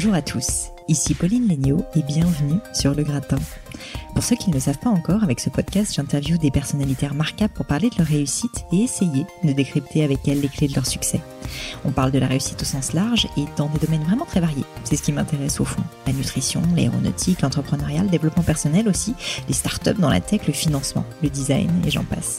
[0.00, 3.34] Bonjour à tous, ici Pauline Léniaud et bienvenue sur Le Gratin.
[4.14, 7.52] Pour ceux qui ne le savent pas encore, avec ce podcast, j'interviewe des personnalités remarquables
[7.52, 10.86] pour parler de leur réussite et essayer de décrypter avec elles les clés de leur
[10.86, 11.20] succès.
[11.84, 14.64] On parle de la réussite au sens large et dans des domaines vraiment très variés.
[14.84, 15.82] C'est ce qui m'intéresse au fond.
[16.06, 19.16] La nutrition, l'aéronautique, l'entrepreneuriat, le développement personnel aussi,
[19.48, 22.38] les startups dans la tech, le financement, le design et j'en passe.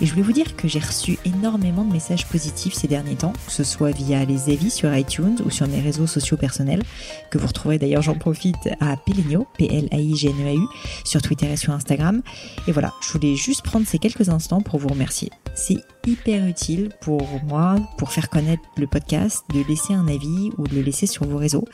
[0.00, 3.32] Et je voulais vous dire que j'ai reçu énormément de messages positifs ces derniers temps,
[3.46, 6.82] que ce soit via les avis sur iTunes ou sur mes réseaux sociaux personnels,
[7.30, 10.66] que vous retrouverez d'ailleurs, j'en profite, à Peligno, P-L-A-I-G-N-E-A-U,
[11.04, 12.22] sur Twitter et sur Instagram.
[12.66, 15.30] Et voilà, je voulais juste prendre ces quelques instants pour vous remercier.
[15.54, 20.66] C'est hyper utile pour moi, pour faire connaître le podcast, de laisser un avis ou
[20.66, 21.64] de le laisser sur vos réseaux.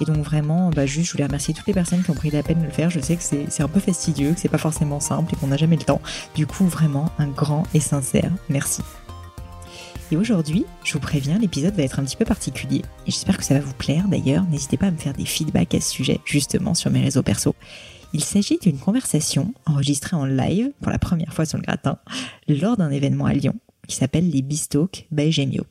[0.00, 2.42] Et donc vraiment, bah juste, je voulais remercier toutes les personnes qui ont pris la
[2.42, 2.90] peine de le faire.
[2.90, 5.56] Je sais que c'est un peu fastidieux, que c'est pas forcément simple et qu'on n'a
[5.56, 6.00] jamais le temps.
[6.34, 8.82] Du coup, vraiment, un grand et sincère merci.
[10.10, 12.82] Et aujourd'hui, je vous préviens, l'épisode va être un petit peu particulier.
[13.06, 14.44] Et j'espère que ça va vous plaire d'ailleurs.
[14.44, 17.54] N'hésitez pas à me faire des feedbacks à ce sujet, justement, sur mes réseaux perso.
[18.12, 21.98] Il s'agit d'une conversation enregistrée en live pour la première fois sur le gratin
[22.48, 23.54] lors d'un événement à Lyon
[23.88, 25.64] qui s'appelle les Bistalk by Gemio.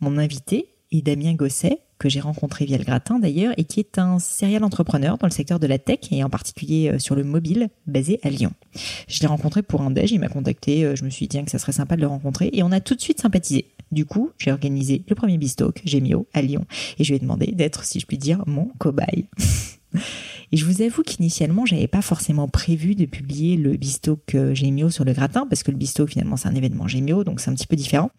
[0.00, 3.96] Mon invité est Damien Gosset, que j'ai rencontré via le gratin d'ailleurs, et qui est
[3.96, 7.22] un serial entrepreneur dans le secteur de la tech et en particulier euh, sur le
[7.22, 8.52] mobile basé à Lyon.
[9.06, 11.50] Je l'ai rencontré pour un déj, il m'a contacté, euh, je me suis dit que
[11.50, 13.66] ça serait sympa de le rencontrer et on a tout de suite sympathisé.
[13.92, 16.66] Du coup, j'ai organisé le premier Bistalk, Gemio, à Lyon,
[16.98, 19.26] et je lui ai demandé d'être, si je puis dire, mon cobaye.
[20.52, 24.90] Et je vous avoue qu'initialement, j'avais pas forcément prévu de publier le Bistock euh, Gémio
[24.90, 27.54] sur le gratin, parce que le Bistock, finalement, c'est un événement Gémio, donc c'est un
[27.54, 28.10] petit peu différent.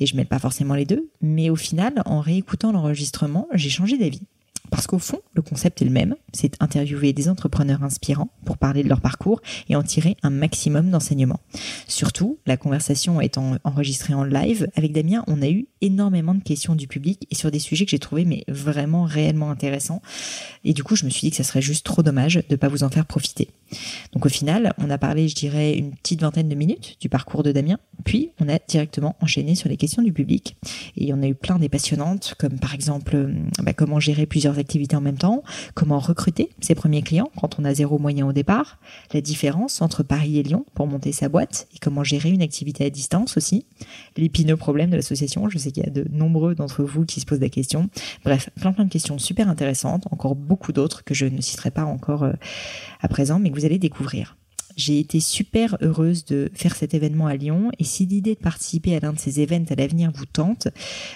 [0.00, 1.10] Et je mêle pas forcément les deux.
[1.20, 4.22] Mais au final, en réécoutant l'enregistrement, j'ai changé d'avis.
[4.70, 8.82] Parce qu'au fond, le concept est le même, c'est interviewer des entrepreneurs inspirants pour parler
[8.82, 11.40] de leur parcours et en tirer un maximum d'enseignements.
[11.86, 16.74] Surtout, la conversation étant enregistrée en live, avec Damien, on a eu énormément de questions
[16.74, 20.02] du public et sur des sujets que j'ai trouvé mais vraiment réellement intéressants.
[20.64, 22.68] Et du coup, je me suis dit que ça serait juste trop dommage de pas
[22.68, 23.48] vous en faire profiter.
[24.12, 27.42] Donc au final, on a parlé, je dirais, une petite vingtaine de minutes du parcours
[27.42, 30.56] de Damien, puis on a directement enchaîné sur les questions du public.
[30.96, 34.57] Et on a eu plein des passionnantes, comme par exemple euh, bah, comment gérer plusieurs
[34.58, 35.42] activités en même temps,
[35.74, 38.78] comment recruter ses premiers clients quand on a zéro moyen au départ,
[39.12, 42.84] la différence entre Paris et Lyon pour monter sa boîte, et comment gérer une activité
[42.84, 43.66] à distance aussi,
[44.16, 47.26] l'épineux problème de l'association, je sais qu'il y a de nombreux d'entre vous qui se
[47.26, 47.88] posent la question.
[48.24, 51.84] Bref, plein plein de questions super intéressantes, encore beaucoup d'autres que je ne citerai pas
[51.84, 52.32] encore euh,
[53.00, 54.37] à présent, mais que vous allez découvrir.
[54.78, 57.70] J'ai été super heureuse de faire cet événement à Lyon.
[57.78, 60.68] Et si l'idée de participer à l'un de ces événements à l'avenir vous tente,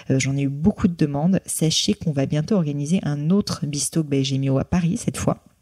[0.09, 4.03] euh, j'en ai eu beaucoup de demandes, sachez qu'on va bientôt organiser un autre Bisto
[4.11, 5.52] Gemio à Paris cette fois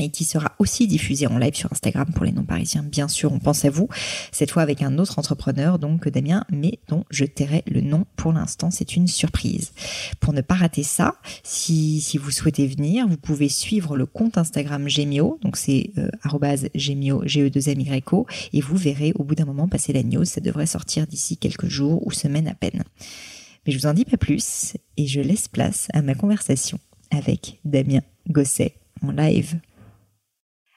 [0.00, 2.82] et qui sera aussi diffusé en live sur Instagram pour les non-parisiens.
[2.82, 3.88] Bien sûr, on pense à vous,
[4.32, 8.32] cette fois avec un autre entrepreneur, donc Damien, mais dont je tairai le nom pour
[8.32, 9.72] l'instant, c'est une surprise.
[10.20, 14.88] Pour ne pas rater ça, si, vous souhaitez venir, vous pouvez suivre le compte Instagram
[14.88, 16.08] Gemio, donc c'est euh,
[16.74, 19.92] Gemio, g e 2 m y -O, et vous verrez au bout d'un moment passer
[19.92, 22.84] la news, ça devrait sortir d'ici quelques jours ou semaines à peine.
[23.66, 26.78] Mais je vous en dis pas plus, et je laisse place à ma conversation
[27.10, 29.60] avec Damien Gosset en live.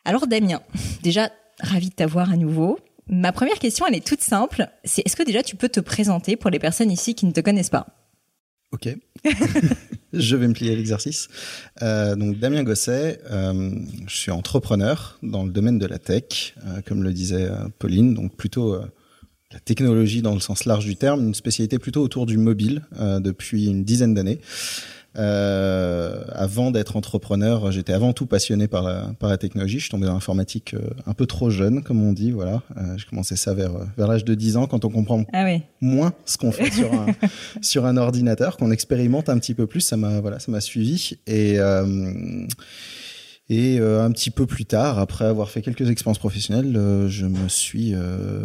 [0.06, 0.62] Alors Damien,
[1.02, 2.80] déjà ravi de t'avoir à nouveau.
[3.08, 4.68] Ma première question, elle est toute simple.
[4.84, 7.40] C'est est-ce que déjà tu peux te présenter pour les personnes ici qui ne te
[7.40, 7.88] connaissent pas?
[8.72, 8.90] Ok,
[10.14, 11.28] je vais me plier à l'exercice.
[11.84, 13.72] Euh, donc Damien Gosset, euh,
[14.08, 18.36] je suis entrepreneur dans le domaine de la tech, euh, comme le disait Pauline, donc
[18.36, 18.76] plutôt
[19.52, 23.68] la technologie dans le sens large du terme, une spécialité plutôt autour du mobile depuis
[23.68, 24.42] une dizaine d'années.
[25.16, 29.78] Euh, avant d'être entrepreneur, j'étais avant tout passionné par la, par la technologie.
[29.78, 32.32] Je suis tombé dans l'informatique euh, un peu trop jeune, comme on dit.
[32.32, 35.44] Voilà, euh, j'ai commencé ça vers vers l'âge de 10 ans, quand on comprend ah
[35.46, 35.62] oui.
[35.82, 37.08] moins ce qu'on fait sur un
[37.62, 39.82] sur un ordinateur, qu'on expérimente un petit peu plus.
[39.82, 41.60] Ça m'a voilà, ça m'a suivi et
[43.54, 47.28] et euh, un petit peu plus tard, après avoir fait quelques expériences professionnelles, euh, je
[47.28, 48.40] me suis, euh,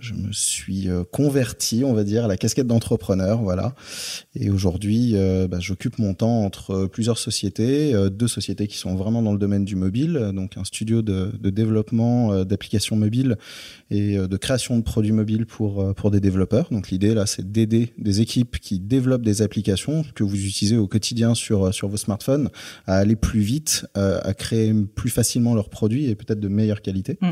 [0.00, 3.76] je me suis converti, on va dire, à la casquette d'entrepreneur, voilà.
[4.34, 5.14] Et aujourd'hui,
[5.48, 9.64] bah, j'occupe mon temps entre plusieurs sociétés, deux sociétés qui sont vraiment dans le domaine
[9.64, 13.36] du mobile, donc un studio de, développement d'applications mobiles
[13.90, 16.68] et de création de produits mobiles pour pour des développeurs.
[16.70, 20.86] Donc l'idée là, c'est d'aider des équipes qui développent des applications que vous utilisez au
[20.86, 22.50] quotidien sur sur vos smartphones
[22.86, 24.47] à aller plus vite, à créer
[24.94, 27.18] plus facilement leurs produits et peut-être de meilleure qualité.
[27.20, 27.30] Mm.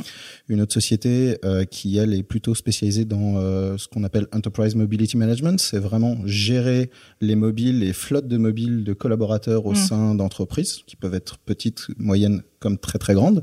[0.48, 4.74] Une autre société euh, qui elle est plutôt spécialisée dans euh, ce qu'on appelle enterprise
[4.74, 6.90] mobility management, c'est vraiment gérer
[7.20, 9.76] les mobiles, les flottes de mobiles de collaborateurs au mm.
[9.76, 13.42] sein d'entreprises qui peuvent être petites, moyennes comme très très grandes.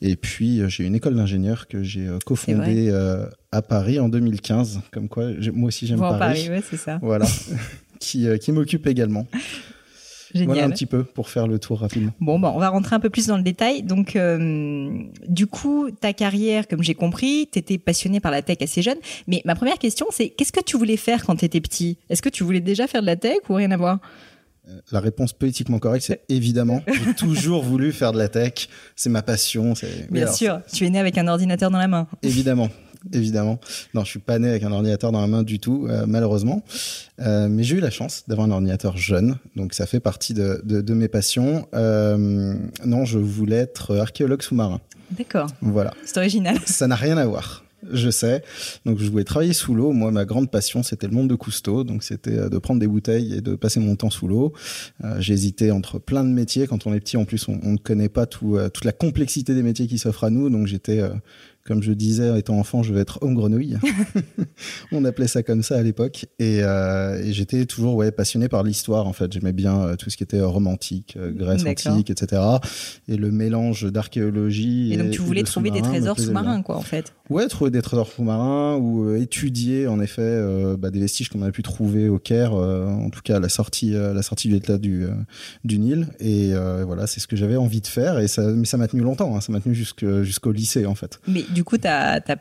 [0.00, 2.90] Et puis euh, j'ai une école d'ingénieur que j'ai cofondée
[3.50, 6.18] à Paris en 2015, comme quoi moi aussi j'aime Paris.
[6.18, 6.98] Paris ouais, c'est ça.
[7.02, 7.26] Voilà,
[8.00, 9.26] qui qui m'occupe également.
[10.34, 10.48] Génial.
[10.48, 12.12] Voilà un petit peu pour faire le tour rapidement.
[12.20, 13.82] Bon, bon, on va rentrer un peu plus dans le détail.
[13.82, 14.90] Donc, euh,
[15.28, 18.98] du coup, ta carrière, comme j'ai compris, tu étais passionné par la tech assez jeune.
[19.26, 21.98] Mais ma première question, c'est qu'est-ce que tu voulais faire quand tu étais petit?
[22.08, 23.98] Est-ce que tu voulais déjà faire de la tech ou rien à voir?
[24.92, 26.82] La réponse politiquement correcte, c'est évidemment.
[26.86, 28.68] J'ai toujours voulu faire de la tech.
[28.94, 29.74] C'est ma passion.
[30.10, 30.60] Bien sûr.
[30.72, 32.06] Tu es né avec un ordinateur dans la main.
[32.22, 32.68] Évidemment.
[33.12, 33.58] Évidemment.
[33.94, 36.62] Non, je suis pas né avec un ordinateur dans la main du tout, euh, malheureusement.
[37.20, 40.60] Euh, mais j'ai eu la chance d'avoir un ordinateur jeune, donc ça fait partie de,
[40.64, 41.68] de, de mes passions.
[41.74, 42.54] Euh,
[42.84, 44.80] non, je voulais être archéologue sous-marin.
[45.10, 45.48] D'accord.
[45.60, 45.92] Voilà.
[46.04, 46.58] C'est original.
[46.66, 48.42] Ça n'a rien à voir je sais.
[48.86, 49.92] Donc je voulais travailler sous l'eau.
[49.92, 51.84] Moi, ma grande passion, c'était le monde de Cousteau.
[51.84, 54.52] Donc c'était de prendre des bouteilles et de passer mon temps sous l'eau.
[55.04, 56.66] Euh, j'ai hésité entre plein de métiers.
[56.66, 59.54] Quand on est petit, en plus, on, ne connaît pas tout, euh, toute la complexité
[59.54, 60.50] des métiers qui s'offrent à nous.
[60.50, 61.02] Donc j'étais
[61.64, 63.76] comme je disais, étant enfant, je vais être homme grenouille.
[64.92, 66.26] On appelait ça comme ça à l'époque.
[66.38, 69.32] Et, euh, et j'étais toujours ouais, passionné par l'histoire, en fait.
[69.32, 72.42] J'aimais bien euh, tout ce qui était romantique, euh, Grèce antique, etc.
[73.06, 74.92] Et le mélange d'archéologie.
[74.92, 77.12] Et, donc, tu voulais trouver des trésors sous-marins, quoi, en fait.
[77.30, 81.42] Ouais, trouver des trésors sous-marins ou euh, étudier, en effet, euh, bah, des vestiges qu'on
[81.42, 84.56] a pu trouver au Caire, en tout cas à la sortie, à la sortie du
[84.56, 85.06] état du,
[85.64, 86.08] du Nil.
[86.18, 86.52] Et
[86.84, 88.18] voilà, c'est ce que j'avais envie de faire.
[88.18, 89.36] Et ça, mais ça m'a tenu longtemps.
[89.36, 89.40] Hein.
[89.40, 91.20] Ça m'a tenu jusqu'au lycée, en fait.
[91.28, 92.36] Mais du coup, t'as, t'as,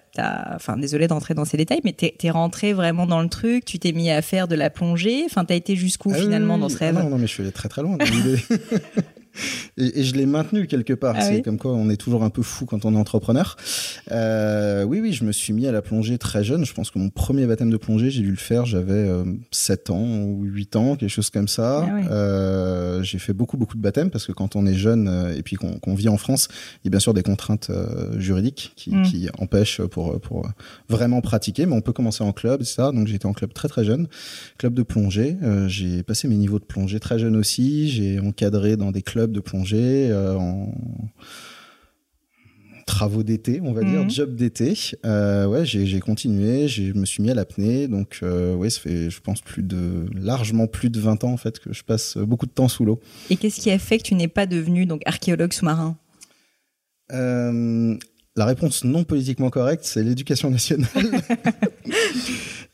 [0.55, 3.79] enfin, désolé d'entrer dans ces détails, mais t'es, es rentré vraiment dans le truc, tu
[3.79, 6.77] t'es mis à faire de la plongée, enfin, t'as été jusqu'où ah finalement dans ce
[6.77, 7.97] rêve Non, non, mais je suis allé très très loin.
[9.77, 11.15] et, je l'ai maintenu quelque part.
[11.17, 13.55] Ah c'est comme quoi on est toujours un peu fou quand on est entrepreneur.
[14.11, 16.65] Euh, oui, oui, je me suis mis à la plongée très jeune.
[16.65, 19.89] Je pense que mon premier baptême de plongée, j'ai dû le faire, j'avais euh, 7
[19.89, 21.87] ans ou 8 ans, quelque chose comme ça.
[21.87, 25.35] Ah euh, j'ai fait beaucoup, beaucoup de baptêmes parce que quand on est jeune euh,
[25.35, 26.47] et puis qu'on vit en France,
[26.83, 27.71] il y a bien sûr des contraintes
[28.17, 29.03] juridiques qui, mm.
[29.03, 30.49] qui, empêchent pour, pour
[30.89, 32.91] vraiment pratiquer, mais on peut commencer en club, ça.
[32.91, 34.07] Donc j'étais en club très, très jeune,
[34.57, 35.37] club de plongée.
[35.67, 37.89] j'ai passé mes niveaux de plongée très jeune aussi.
[37.89, 40.73] J'ai encadré dans des clubs de plongée, euh, en
[42.85, 44.09] travaux d'été, on va dire, mhm.
[44.09, 44.73] job d'été.
[45.05, 49.09] Euh, ouais, j'ai continué, je me suis mis à l'apnée, donc euh, ouais, ça fait,
[49.09, 52.45] je pense, plus de largement plus de 20 ans en fait que je passe beaucoup
[52.45, 52.99] de temps sous l'eau.
[53.29, 55.97] Et qu'est-ce qui a fait que tu n'es pas devenu donc archéologue sous-marin?
[58.37, 60.87] La réponse non politiquement correcte, c'est l'éducation nationale.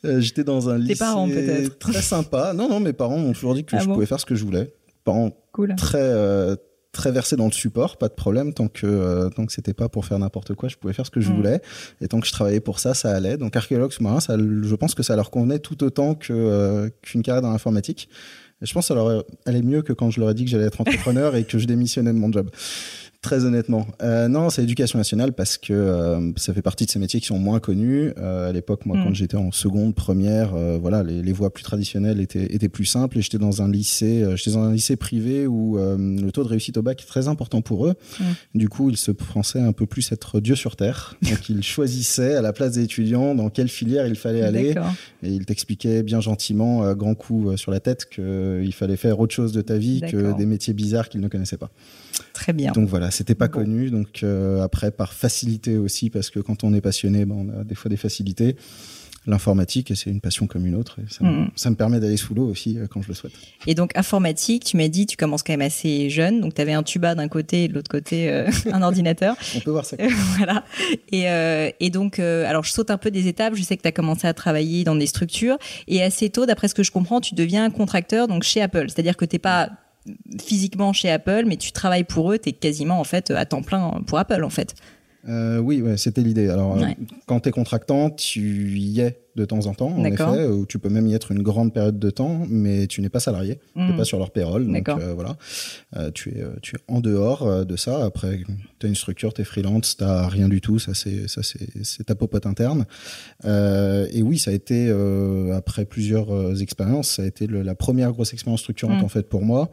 [0.18, 1.28] J'étais dans un lycée parents,
[1.80, 2.52] très sympa.
[2.54, 4.44] Non, non, mes parents m'ont toujours dit que ah je pouvais faire ce que je
[4.44, 4.72] voulais
[5.52, 5.74] cool.
[5.76, 6.56] très euh,
[6.92, 9.88] très versé dans le support, pas de problème tant que euh, tant que c'était pas
[9.88, 11.36] pour faire n'importe quoi, je pouvais faire ce que je mm.
[11.36, 11.62] voulais
[12.00, 13.36] et tant que je travaillais pour ça, ça allait.
[13.36, 17.22] Donc archéologue sous-marin, ça, je pense que ça leur convenait tout autant que euh, qu'une
[17.22, 18.08] carrière dans l'informatique.
[18.60, 20.50] Et je pense que ça leur allait mieux que quand je leur ai dit que
[20.50, 22.50] j'allais être entrepreneur et que je démissionnais de mon job.
[23.20, 27.00] Très honnêtement, euh, non, c'est l'éducation nationale parce que euh, ça fait partie de ces
[27.00, 28.12] métiers qui sont moins connus.
[28.16, 29.14] Euh, à l'époque, moi, quand mm.
[29.16, 33.18] j'étais en seconde, première, voilà, les, les, voies plus traditionnelles étaient, étaient plus simples.
[33.18, 36.76] Et j'étais dans un lycée, j'étais dans un lycée privé où le taux de réussite
[36.76, 37.94] au bac est très important pour eux.
[38.20, 38.24] Mm.
[38.54, 41.16] Du coup, ils se pensaient un peu plus être Dieu sur terre.
[41.22, 44.76] Donc, ils choisissaient à la place des étudiants dans quelle filière il fallait aller.
[45.24, 49.34] Et ils t'expliquaient bien gentiment, à grand coup sur la tête, qu'il fallait faire autre
[49.34, 51.70] chose de ta vie que des métiers bizarres qu'ils ne connaissaient pas.
[52.32, 52.70] Très bien.
[52.72, 53.90] Donc voilà, c'était pas connu.
[53.90, 57.64] Donc euh, après, par facilité aussi, parce que quand on est passionné, ben, on a
[57.64, 58.56] des fois des facilités.
[59.26, 61.00] L'informatique, c'est une passion comme une autre.
[61.00, 61.50] Et ça, me, mm.
[61.54, 63.32] ça, me permet d'aller sous l'eau aussi euh, quand je le souhaite.
[63.66, 66.40] Et donc informatique, tu m'as dit, tu commences quand même assez jeune.
[66.40, 69.36] Donc tu avais un tuba d'un côté et de l'autre côté euh, un ordinateur.
[69.56, 69.96] On peut voir ça.
[70.38, 70.64] voilà.
[71.12, 71.26] Et,
[71.78, 73.54] et donc, alors je saute un peu des étapes.
[73.54, 75.58] Je sais que tu as commencé à travailler dans des structures.
[75.88, 78.86] Et assez tôt, d'après ce que je comprends, tu deviens contracteur donc chez Apple.
[78.88, 79.70] C'est-à-dire que t'es pas
[80.40, 83.62] physiquement chez Apple, mais tu travailles pour eux, tu es quasiment en fait à temps
[83.62, 84.74] plein pour Apple en fait.
[85.28, 86.48] Euh, oui, ouais, c'était l'idée.
[86.48, 86.86] Alors, euh,
[87.26, 90.80] quand tu es contractant, tu y es de temps en temps, en effet, ou tu
[90.80, 93.80] peux même y être une grande période de temps, mais tu n'es pas salarié, tu
[93.80, 93.96] n'es hmm.
[93.96, 94.66] pas sur leur payroll.
[94.66, 95.36] Donc, euh, voilà,
[96.12, 98.04] tu, es, tu es en dehors de ça.
[98.04, 98.40] Après,
[98.80, 102.46] tu as une structure, tu es freelance, tu rien du tout, ça c'est ta popote
[102.46, 102.86] interne.
[103.44, 104.90] et oui, ça a été,
[105.54, 109.04] après plusieurs expériences, ça a été la première grosse expérience structurante hmm.
[109.04, 109.70] en fait pour moi.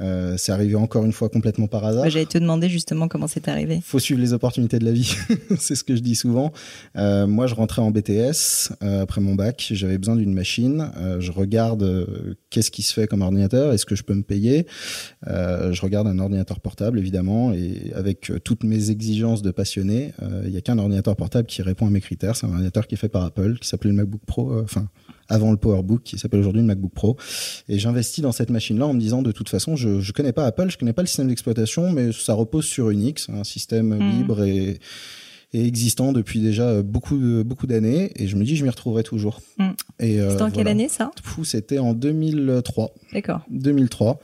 [0.00, 2.08] Euh, c'est arrivé encore une fois complètement par hasard.
[2.10, 3.80] J'allais te demander justement comment c'est arrivé.
[3.82, 5.14] Faut suivre les opportunités de la vie,
[5.58, 6.52] c'est ce que je dis souvent.
[6.96, 10.90] Euh, moi, je rentrais en BTS euh, après mon bac, j'avais besoin d'une machine.
[11.18, 12.06] Je regarde
[12.50, 14.66] qu'est-ce qui se fait comme ordinateur, est-ce que je peux me payer?
[15.26, 20.12] je regarde un ordinateur portable évidemment, et avec toutes mes exigences de passionné,
[20.44, 22.36] il y a qu'un ordinateur portable qui répond à mes critères.
[22.36, 24.60] C'est un ordinateur qui est fait par Apple, qui s'appelle le MacBook Pro.
[24.62, 24.88] Enfin
[25.28, 27.16] avant le PowerBook qui s'appelle aujourd'hui le MacBook Pro.
[27.68, 30.46] Et j'investis dans cette machine-là en me disant de toute façon, je je connais pas
[30.46, 34.10] Apple, je connais pas le système d'exploitation, mais ça repose sur Unix, un système hmm.
[34.10, 34.78] libre et
[35.54, 39.40] et existant depuis déjà beaucoup beaucoup d'années et je me dis je m'y retrouverai toujours.
[40.00, 41.12] Et euh, c'était en quelle année ça?
[41.44, 42.92] C'était en 2003.
[43.12, 43.40] D'accord.
[43.50, 44.18] 2003.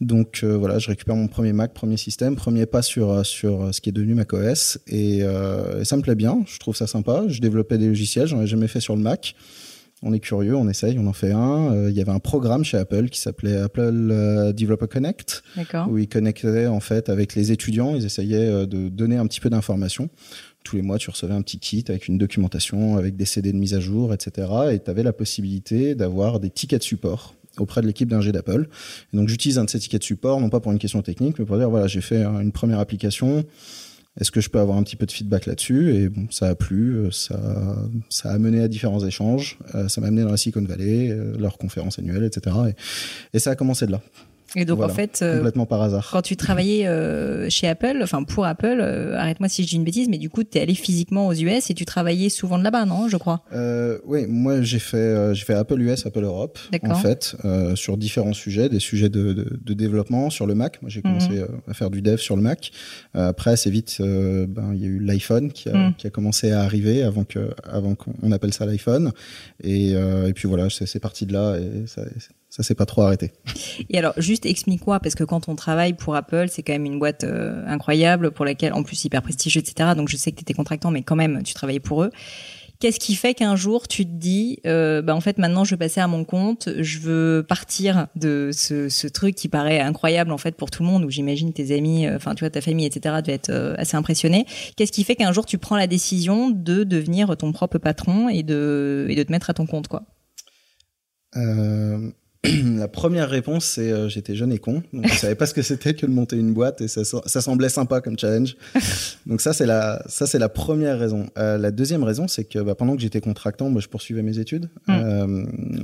[0.00, 3.80] Donc euh, voilà, je récupère mon premier Mac, premier système, premier pas sur sur ce
[3.80, 6.42] qui est devenu macOS et, euh, et ça me plaît bien.
[6.46, 7.22] Je trouve ça sympa.
[7.28, 9.36] Je développais des logiciels, j'en ai jamais fait sur le Mac.
[10.06, 11.72] On est curieux, on essaye, on en fait un.
[11.72, 15.42] Euh, il y avait un programme chez Apple qui s'appelait Apple euh, Developer Connect,
[15.88, 17.96] où ils connectaient en fait avec les étudiants.
[17.96, 20.10] Ils essayaient euh, de donner un petit peu d'informations
[20.62, 23.58] tous les mois, tu recevais un petit kit avec une documentation, avec des CD de
[23.58, 24.48] mise à jour, etc.
[24.72, 28.68] Et tu avais la possibilité d'avoir des tickets de support auprès de l'équipe d'ingé d'Apple.
[29.12, 31.44] Donc j'utilise un de ces tickets de support, non pas pour une question technique, mais
[31.44, 33.44] pour dire voilà, j'ai fait une première application.
[34.20, 35.94] Est-ce que je peux avoir un petit peu de feedback là-dessus?
[35.94, 40.06] Et bon, ça a plu, euh, ça, a mené à différents échanges, euh, ça m'a
[40.06, 42.56] amené dans la Silicon Valley, euh, leurs conférences annuelles, etc.
[42.68, 44.00] Et, et ça a commencé de là.
[44.56, 46.08] Et donc en fait, euh, complètement par hasard.
[46.12, 49.84] Quand tu travaillais euh, chez Apple, enfin pour Apple, euh, arrête-moi si je dis une
[49.84, 52.64] bêtise, mais du coup, tu es allé physiquement aux US et tu travaillais souvent de
[52.64, 53.42] là-bas, non Je crois?
[54.06, 57.36] Oui, moi j'ai fait j'ai fait Apple US, Apple Europe, en fait,
[57.74, 60.80] sur différents sujets, des sujets de, de, de développement sur le Mac.
[60.82, 61.60] Moi j'ai commencé mhm.
[61.68, 62.70] à faire du dev sur le Mac.
[63.14, 65.94] après, assez vite, ben il y a eu l'iPhone qui, mhm.
[65.96, 69.12] qui, a commencé à arriver avant que avant qu'on appelle ça l'iPhone.
[69.62, 72.02] Et, et puis voilà, c'est parti de là et ça
[72.54, 73.32] ça s'est pas trop arrêté.
[73.90, 77.00] Et alors, juste explique-moi, parce que quand on travaille pour Apple, c'est quand même une
[77.00, 79.90] boîte euh, incroyable, pour laquelle, en plus, hyper prestigieuse, etc.
[79.96, 82.12] Donc, je sais que tu étais contractant, mais quand même, tu travaillais pour eux.
[82.78, 85.78] Qu'est-ce qui fait qu'un jour tu te dis, euh, bah en fait maintenant je veux
[85.78, 90.38] passer à mon compte, je veux partir de ce, ce truc qui paraît incroyable en
[90.38, 92.84] fait pour tout le monde, où j'imagine tes amis, euh, enfin tu vois ta famille,
[92.84, 93.14] etc.
[93.22, 94.44] devait être euh, assez impressionné.
[94.76, 98.42] Qu'est-ce qui fait qu'un jour tu prends la décision de devenir ton propre patron et
[98.42, 100.02] de et de te mettre à ton compte quoi?
[101.36, 102.10] Euh,
[102.76, 105.62] la première réponse, c'est euh, j'étais jeune et con, donc je savais pas ce que
[105.62, 108.56] c'était que de monter une boîte et ça, ça semblait sympa comme challenge.
[109.26, 111.26] donc ça c'est la ça c'est la première raison.
[111.38, 114.38] Euh, la deuxième raison, c'est que bah, pendant que j'étais contractant, moi je poursuivais mes
[114.38, 114.68] études.
[114.88, 114.92] Mm.
[114.92, 115.26] Euh,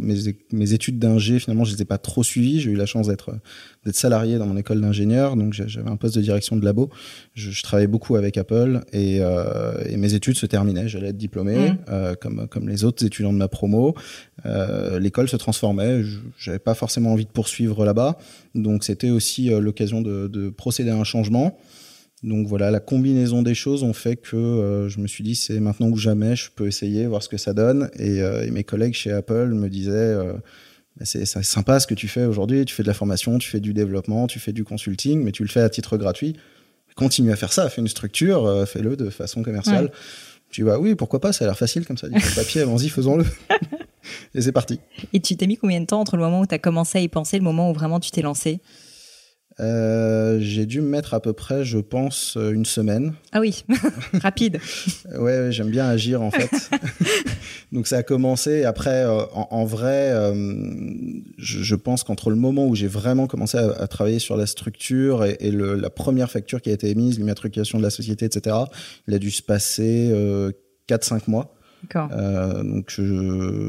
[0.01, 2.61] mes, mes études d'ingé, finalement, je les ai pas trop suivies.
[2.61, 3.33] J'ai eu la chance d'être
[3.85, 6.91] d'être salarié dans mon école d'ingénieur, donc j'avais un poste de direction de labo.
[7.35, 10.87] Je, je travaillais beaucoup avec Apple et, euh, et, mes études se terminaient.
[10.87, 11.79] J'allais être diplômé, mm.
[11.89, 13.95] euh, comme comme les autres étudiants de ma promo.
[14.45, 16.03] Euh, l'école se transformait.
[16.39, 18.19] J'avais pas forcément envie de poursuivre là-bas,
[18.55, 21.59] donc c'était aussi l'occasion de, de, procéder à un changement.
[22.23, 25.59] Donc voilà, la combinaison des choses ont fait que euh, je me suis dit c'est
[25.59, 27.89] maintenant ou jamais, je peux essayer, voir ce que ça donne.
[27.99, 30.19] Et, et mes collègues chez Apple me disaient
[31.05, 33.73] c'est sympa ce que tu fais aujourd'hui, tu fais de la formation, tu fais du
[33.73, 36.37] développement, tu fais du consulting, mais tu le fais à titre gratuit.
[36.95, 39.91] Continue à faire ça, fais une structure, euh, fais-le de façon commerciale.
[40.51, 43.25] Tu vas, oui, pourquoi pas, ça a l'air facile comme ça, du papier, allons-y, faisons-le.
[44.35, 44.81] et c'est parti.
[45.13, 47.01] Et tu t'es mis combien de temps entre le moment où tu as commencé à
[47.01, 48.61] y penser et le moment où vraiment tu t'es lancé?
[49.61, 53.13] Euh, j'ai dû me mettre à peu près, je pense, euh, une semaine.
[53.33, 53.65] Ah oui,
[54.23, 54.59] rapide.
[55.19, 56.51] ouais, j'aime bien agir en fait.
[57.73, 58.65] Donc ça a commencé.
[58.65, 60.13] Après, euh, en, vrai,
[61.37, 65.51] je, pense qu'entre le moment où j'ai vraiment commencé à, travailler sur la structure et,
[65.51, 68.57] le, la première facture qui a été émise, l'immatriculation de la société, etc.,
[69.07, 70.13] il a dû se passer
[70.89, 71.55] 4-5 mois.
[71.97, 72.93] Euh, donc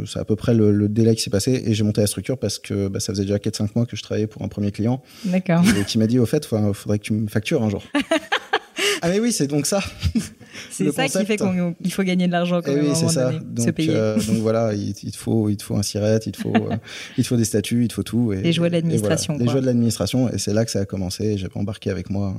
[0.08, 2.60] c'est à peu près le, délai qui s'est passé et j'ai monté la structure parce
[2.60, 5.02] que bah, ça faisait déjà 4-5 mois que je travaillais pour un premier client.
[5.26, 5.64] D'accord.
[5.80, 7.84] Et qui m'a dit au fait, il faudrait que tu me factures un jour.
[9.02, 9.82] ah mais oui, c'est donc ça.
[10.70, 12.90] C'est ça qui fait qu'il faut gagner de l'argent quand eh même.
[12.90, 13.32] Oui, c'est ça.
[13.32, 16.42] donc, euh, donc voilà, il, il, te faut, il te faut un siret, il te
[16.42, 16.76] faut, euh,
[17.18, 18.34] il te faut des statuts, il te faut tout.
[18.34, 19.38] Et, les joies de l'administration.
[19.38, 21.38] Les joies de l'administration et c'est là que ça a commencé.
[21.38, 22.36] J'avais embarqué avec moi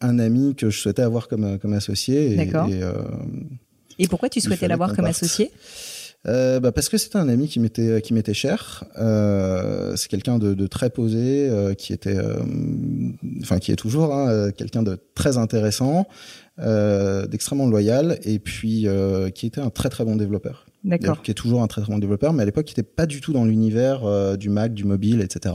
[0.00, 2.34] un ami que je souhaitais avoir comme comme associé.
[2.36, 2.68] D'accord.
[2.68, 2.80] Et,
[3.98, 5.50] et pourquoi tu souhaitais l'avoir comme associé
[6.26, 8.84] euh, bah parce que c'était un ami qui m'était qui m'était cher.
[8.98, 12.36] Euh, c'est quelqu'un de, de, très posé, euh, qui était, euh,
[13.42, 16.06] enfin qui est toujours hein, quelqu'un de très intéressant,
[16.60, 18.86] euh, d'extrêmement loyal, et puis
[19.34, 20.66] qui était un très très bon développeur.
[20.84, 21.22] D'accord.
[21.22, 23.22] Qui est toujours un très très bon développeur, mais à l'époque, il n'était pas du
[23.22, 25.54] tout dans l'univers euh, du Mac, du mobile, etc.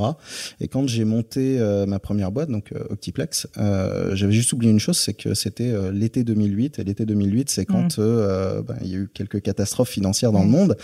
[0.60, 4.80] Et quand j'ai monté euh, ma première boîte, donc euh, Octiplex, j'avais juste oublié une
[4.80, 6.80] chose, c'est que c'était l'été 2008.
[6.80, 8.62] Et l'été 2008, c'est quand mmh.
[8.68, 10.52] ben, il y a eu quelques catastrophes financières dans le mmh.
[10.52, 10.78] monde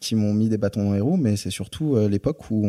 [0.00, 2.68] qui m'ont mis des bâtons dans les roues, mais c'est surtout l'époque où,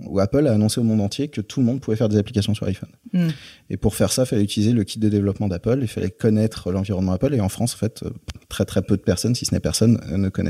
[0.00, 2.54] où Apple a annoncé au monde entier que tout le monde pouvait faire des applications
[2.54, 2.90] sur iPhone.
[3.12, 3.28] Mmh.
[3.70, 6.70] Et pour faire ça, il fallait utiliser le kit de développement d'Apple, il fallait connaître
[6.70, 7.34] l'environnement Apple.
[7.34, 8.04] Et en France, en fait,
[8.48, 10.49] très très peu de personnes, si ce n'est personne, ne connaissent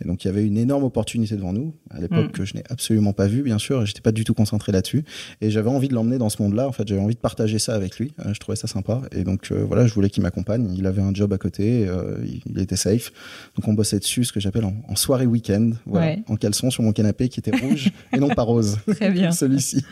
[0.00, 2.32] et donc il y avait une énorme opportunité devant nous, à l'époque mm.
[2.32, 5.04] que je n'ai absolument pas vu, bien sûr, et j'étais pas du tout concentré là-dessus.
[5.40, 7.74] Et j'avais envie de l'emmener dans ce monde-là, en fait, j'avais envie de partager ça
[7.74, 9.02] avec lui, euh, je trouvais ça sympa.
[9.12, 12.16] Et donc euh, voilà, je voulais qu'il m'accompagne, il avait un job à côté, euh,
[12.46, 13.12] il, était safe.
[13.56, 16.92] Donc on bossait dessus, ce que j'appelle en, soirée week-end, voilà, en caleçon sur mon
[16.92, 18.78] canapé qui était rouge et non pas rose.
[18.94, 19.32] Très bien.
[19.40, 19.84] Celui-ci.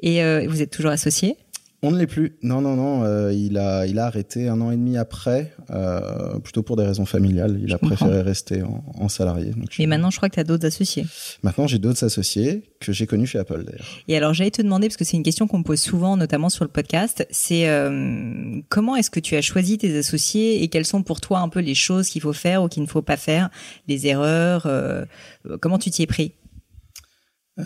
[0.00, 1.36] Et vous êtes toujours associé
[1.82, 2.36] On ne l'est plus.
[2.42, 3.04] Non, non, non.
[3.04, 6.84] Euh, il, a, il a arrêté un an et demi après, euh, plutôt pour des
[6.84, 7.60] raisons familiales.
[7.62, 9.52] Il a préféré rester en, salarié.
[9.78, 11.06] Et maintenant, je crois que tu as d'autres associés.
[11.42, 13.86] Maintenant, j'ai d'autres associés que j'ai connus chez Apple d'ailleurs.
[14.08, 16.48] Et alors, j'allais te demander, parce que c'est une question qu'on me pose souvent, notamment
[16.48, 20.86] sur le podcast, c'est euh, comment est-ce que tu as choisi tes associés et quelles
[20.86, 23.16] sont pour toi un peu les choses qu'il faut faire ou qu'il ne faut pas
[23.16, 23.50] faire,
[23.86, 24.68] les erreurs,
[25.60, 26.32] comment tu t'y es pris?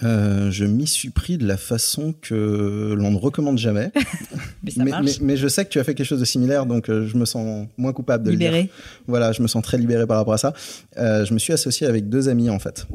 [0.03, 3.91] Euh, je m'y suis pris de la façon que l'on ne recommande jamais.
[4.77, 7.17] mais, mais, je sais que tu as fait quelque chose de similaire, donc euh, je
[7.17, 8.57] me sens moins coupable de libéré.
[8.57, 8.73] le dire.
[9.09, 10.53] Voilà, je me sens très libéré par rapport à ça.
[10.97, 12.87] Euh, je me suis associé avec deux amis en fait.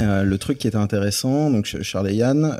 [0.00, 2.58] Euh, le truc qui était intéressant, donc Charles et Yann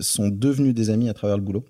[0.00, 1.64] sont devenus des amis à travers le boulot.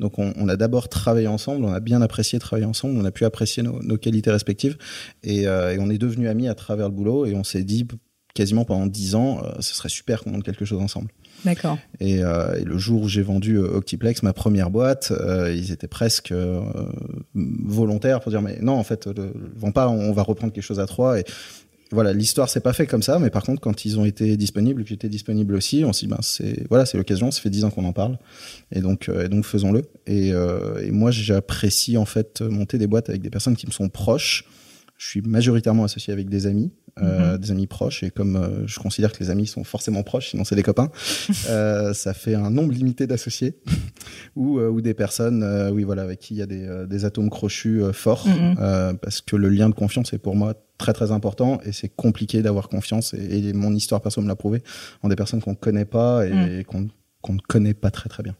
[0.00, 3.10] Donc on, on a d'abord travaillé ensemble, on a bien apprécié travailler ensemble, on a
[3.10, 4.76] pu apprécier nos, nos qualités respectives
[5.22, 7.86] et, et on est devenus amis à travers le boulot et on s'est dit
[8.34, 11.08] quasiment pendant dix ans, euh, ce serait super qu'on monte quelque chose ensemble.
[11.44, 11.78] D'accord.
[12.00, 15.12] Et, euh, et, le jour où j'ai vendu euh, Octiplex, ma première boîte,
[15.50, 16.32] ils étaient presque
[17.34, 20.80] volontaires pour dire mais non en fait, le, vend pas, on va reprendre quelque chose
[20.80, 21.18] à trois.
[21.18, 21.24] Et
[21.90, 24.84] voilà, l'histoire s'est pas fait comme ça, mais par contre quand ils ont été disponibles,
[24.86, 27.70] j'étais disponible aussi, on s'est dit ben c'est voilà c'est l'occasion, ça fait dix ans
[27.70, 28.18] qu'on en parle,
[28.70, 29.82] et donc et donc faisons-le.
[30.06, 33.88] Et, et moi j'apprécie en fait monter des boîtes avec des personnes qui me sont
[33.88, 34.46] proches.
[35.02, 37.38] Je suis majoritairement associé avec des amis euh, mhm.
[37.38, 38.04] des amis proches.
[38.04, 40.92] Et comme euh, je considère que les amis sont forcément proches, sinon c'est des copains,
[41.48, 43.58] euh, ça fait un nombre limité d'associés
[44.36, 47.82] ou, ou des personnes, oui voilà, avec qui il y a des, des atomes crochus
[47.92, 48.98] forts, mhm.
[48.98, 52.40] parce que le lien de confiance est pour moi très très important et c'est compliqué
[52.42, 53.12] d'avoir confiance.
[53.14, 54.62] Et, mon histoire perso me l'a prouvé
[55.02, 56.64] en des personnes qu'on connaît pas et, mhm.
[56.64, 56.88] qu'on
[57.22, 58.34] qu'on ne connaît pas très très bien.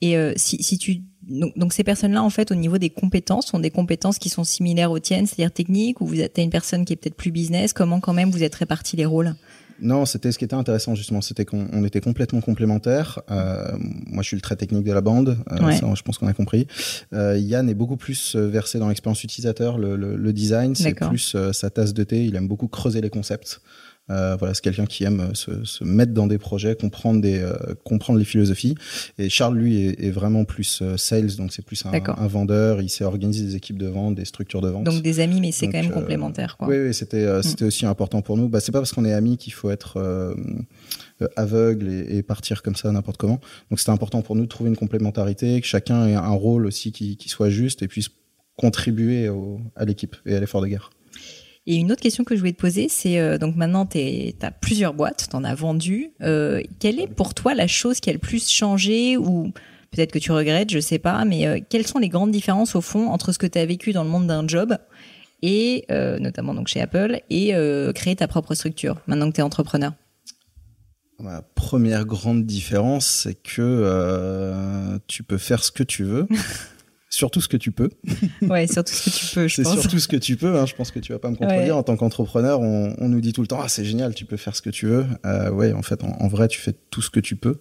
[0.00, 3.70] Et si, si tu donc, ces personnes-là, en fait, au niveau des compétences, sont des
[3.70, 6.96] compétences qui sont similaires aux tiennes, c'est-à-dire techniques, ou vous êtes une personne qui est
[6.96, 7.72] peut-être plus business.
[7.72, 9.34] Comment quand même vous êtes répartis les rôles?
[9.80, 13.20] Non, c'était ce qui était intéressant justement, c'était qu'on était complètement complémentaires.
[13.30, 16.28] Euh, moi, je suis le très technique de la bande, euh, ça, je pense qu'on
[16.28, 16.68] a compris.
[17.12, 21.36] Euh, Yann est beaucoup plus versé dans l'expérience utilisateur, le, le, le design, c'est plus
[21.52, 22.24] sa tasse de thé.
[22.24, 23.60] Il aime beaucoup creuser les concepts.
[24.10, 27.54] Euh, voilà, c'est quelqu'un qui aime se, se, mettre dans des projets, comprendre des, euh,
[27.84, 28.74] comprendre les philosophies.
[29.16, 32.82] Et Charles, lui, est, est vraiment plus euh, sales, donc c'est plus un, un, vendeur.
[32.82, 34.84] Il sait organiser des équipes de vente, des structures de vente.
[34.84, 36.58] Donc des amis, mais c'est quand même complémentaire.
[36.58, 36.68] Quoi.
[36.68, 37.42] Oui, oui, c'était, mm.
[37.42, 38.48] c'était aussi important pour nous.
[38.48, 40.34] Bah, c'est pas parce qu'on est amis qu'il faut être
[41.36, 43.40] aveugle et, et, partir comme ça n'importe comment.
[43.70, 46.92] Donc c'était important pour nous de trouver une complémentarité, que chacun ait un rôle aussi
[46.92, 48.10] qui, qui soit juste et puisse
[48.56, 50.90] contribuer au, à l'équipe et à l'effort de guerre.
[51.66, 53.98] Et une autre question que je voulais te poser, c'est euh, donc maintenant tu
[54.42, 56.10] as plusieurs boîtes, tu en as vendu.
[56.22, 59.52] Euh, quelle est pour toi la chose qui a le plus changé ou
[59.94, 62.80] peut-être que tu regrettes, je sais pas, mais euh, quelles sont les grandes différences au
[62.80, 64.76] fond entre ce que tu as vécu dans le monde d'un job
[65.42, 69.40] et euh, notamment donc chez Apple et euh, créer ta propre structure maintenant que tu
[69.40, 69.92] es entrepreneur?
[71.20, 76.26] Ma première grande différence, c'est que tu peux faire ce que tu veux.
[77.14, 77.90] surtout ce que tu peux.
[78.42, 79.74] Ouais, surtout ce que tu peux, je pense.
[79.74, 81.76] C'est surtout ce que tu peux, hein, je pense que tu vas pas me contredire.
[81.76, 84.36] En tant qu'entrepreneur, on, on, nous dit tout le temps, ah, c'est génial, tu peux
[84.36, 85.06] faire ce que tu veux.
[85.24, 87.60] Euh, ouais, en fait, en, vrai, tu fais tout ce que tu peux.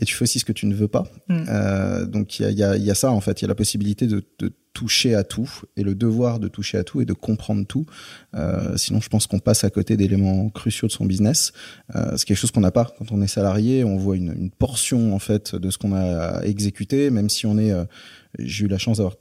[0.00, 1.04] Et tu fais aussi ce que tu ne veux pas.
[1.28, 1.44] Mm.
[1.48, 3.40] Euh, donc, il y a, y, a, y a, ça, en fait.
[3.40, 6.76] Il y a la possibilité de, de toucher à tout et le devoir de toucher
[6.76, 7.86] à tout et de comprendre tout.
[8.34, 11.52] Euh, sinon, je pense qu'on passe à côté d'éléments cruciaux de son business.
[11.94, 13.84] Euh, c'est quelque chose qu'on n'a pas quand on est salarié.
[13.84, 17.56] On voit une, une, portion en fait de ce qu'on a exécuté, même si on
[17.56, 17.70] est.
[17.70, 17.84] Euh,
[18.38, 19.14] j'ai eu la chance d'avoir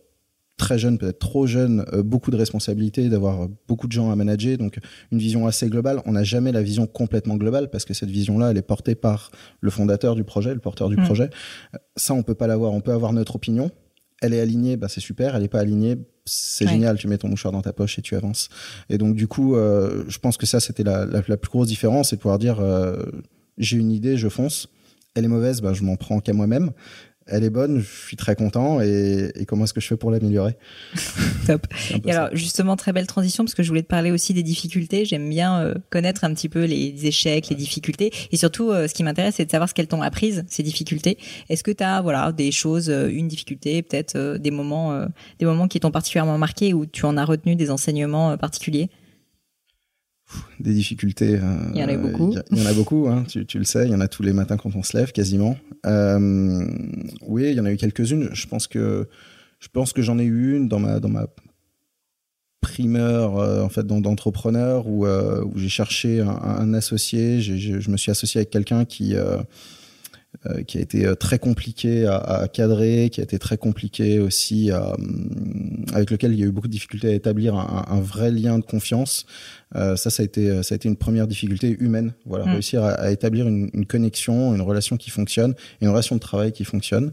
[0.57, 4.57] très jeune, peut-être trop jeune, euh, beaucoup de responsabilités, d'avoir beaucoup de gens à manager,
[4.57, 4.79] donc
[5.11, 6.01] une vision assez globale.
[6.05, 9.31] On n'a jamais la vision complètement globale parce que cette vision-là, elle est portée par
[9.61, 11.03] le fondateur du projet, le porteur du mmh.
[11.03, 11.29] projet.
[11.95, 12.73] Ça, on peut pas l'avoir.
[12.73, 13.71] On peut avoir notre opinion,
[14.23, 15.36] elle est alignée, bah c'est super.
[15.36, 16.97] Elle est pas alignée, c'est génial.
[16.97, 18.47] Tu mets ton mouchoir dans ta poche et tu avances.
[18.89, 21.67] Et donc du coup, euh, je pense que ça c'était la, la, la, plus grosse
[21.67, 23.03] différence, c'est de pouvoir dire euh,
[23.57, 24.69] j'ai une idée, je fonce.
[25.13, 26.71] Elle est mauvaise, bah je m'en prends qu'à moi-même
[27.27, 30.12] elle est bonne, je suis très content et, et comment est-ce que je fais pour
[30.12, 30.57] l'améliorer
[31.47, 31.67] Top.
[32.05, 35.05] Et alors justement très belle transition parce que je voulais te parler aussi des difficultés.
[35.05, 38.93] J'aime bien euh, connaître un petit peu les échecs, les difficultés et surtout euh, ce
[38.93, 41.17] qui m'intéresse c'est de savoir ce qu'elles t'ont apprises ces difficultés.
[41.49, 45.07] Est-ce que tu as voilà des choses, euh, une difficulté, peut-être des moments,
[45.39, 48.89] des moments qui t'ont particulièrement marqué ou tu en as retenu des enseignements particuliers?
[50.59, 51.39] Des difficultés.
[51.73, 52.35] il y en a beaucoup.
[52.51, 53.85] Il y, en a beaucoup, hein, tu, tu, le sais.
[53.85, 55.57] Il y en a tous les matins quand on se lève, quasiment.
[55.85, 56.65] Euh,
[57.27, 58.29] oui, il y en a eu quelques-unes.
[58.33, 59.07] Je pense que
[59.59, 61.27] je pense que j'en ai eu une dans ma dans ma
[62.61, 67.41] primeur euh, en fait d'entrepreneur où euh, où j'ai cherché un, un associé.
[67.41, 69.43] je me suis associé avec quelqu'un qui euh, euh,
[70.67, 74.71] qui a été euh, très compliqué à, à, cadrer, qui a été très compliqué aussi
[74.71, 74.95] à,
[75.93, 78.59] avec lequel il y a eu beaucoup de difficultés à établir un, un vrai lien
[78.59, 79.25] de confiance.
[79.73, 82.13] ça, ça a été, ça a été une première difficulté humaine.
[82.25, 82.51] Voilà, mm.
[82.51, 86.63] réussir à, établir une, une, connexion, une relation qui fonctionne, une relation de travail qui
[86.63, 87.11] fonctionne.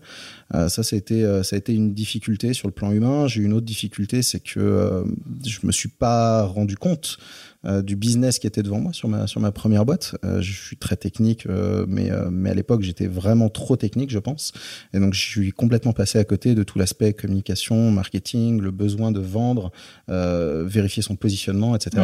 [0.53, 3.29] ça, ça a été, ça a été une difficulté sur le plan humain.
[3.29, 5.05] J'ai eu une autre difficulté, c'est que
[5.47, 7.19] je me suis pas rendu compte
[7.67, 10.17] euh, du business qui était devant moi sur ma sur ma première boîte.
[10.25, 14.19] Euh, je suis très technique, euh, mais mais à l'époque j'étais vraiment trop technique, je
[14.19, 14.53] pense.
[14.95, 19.13] Et donc je suis complètement passé à côté de tout l'aspect communication, marketing, le besoin
[19.13, 19.73] de vendre,
[20.09, 22.03] vérifier son positionnement, etc.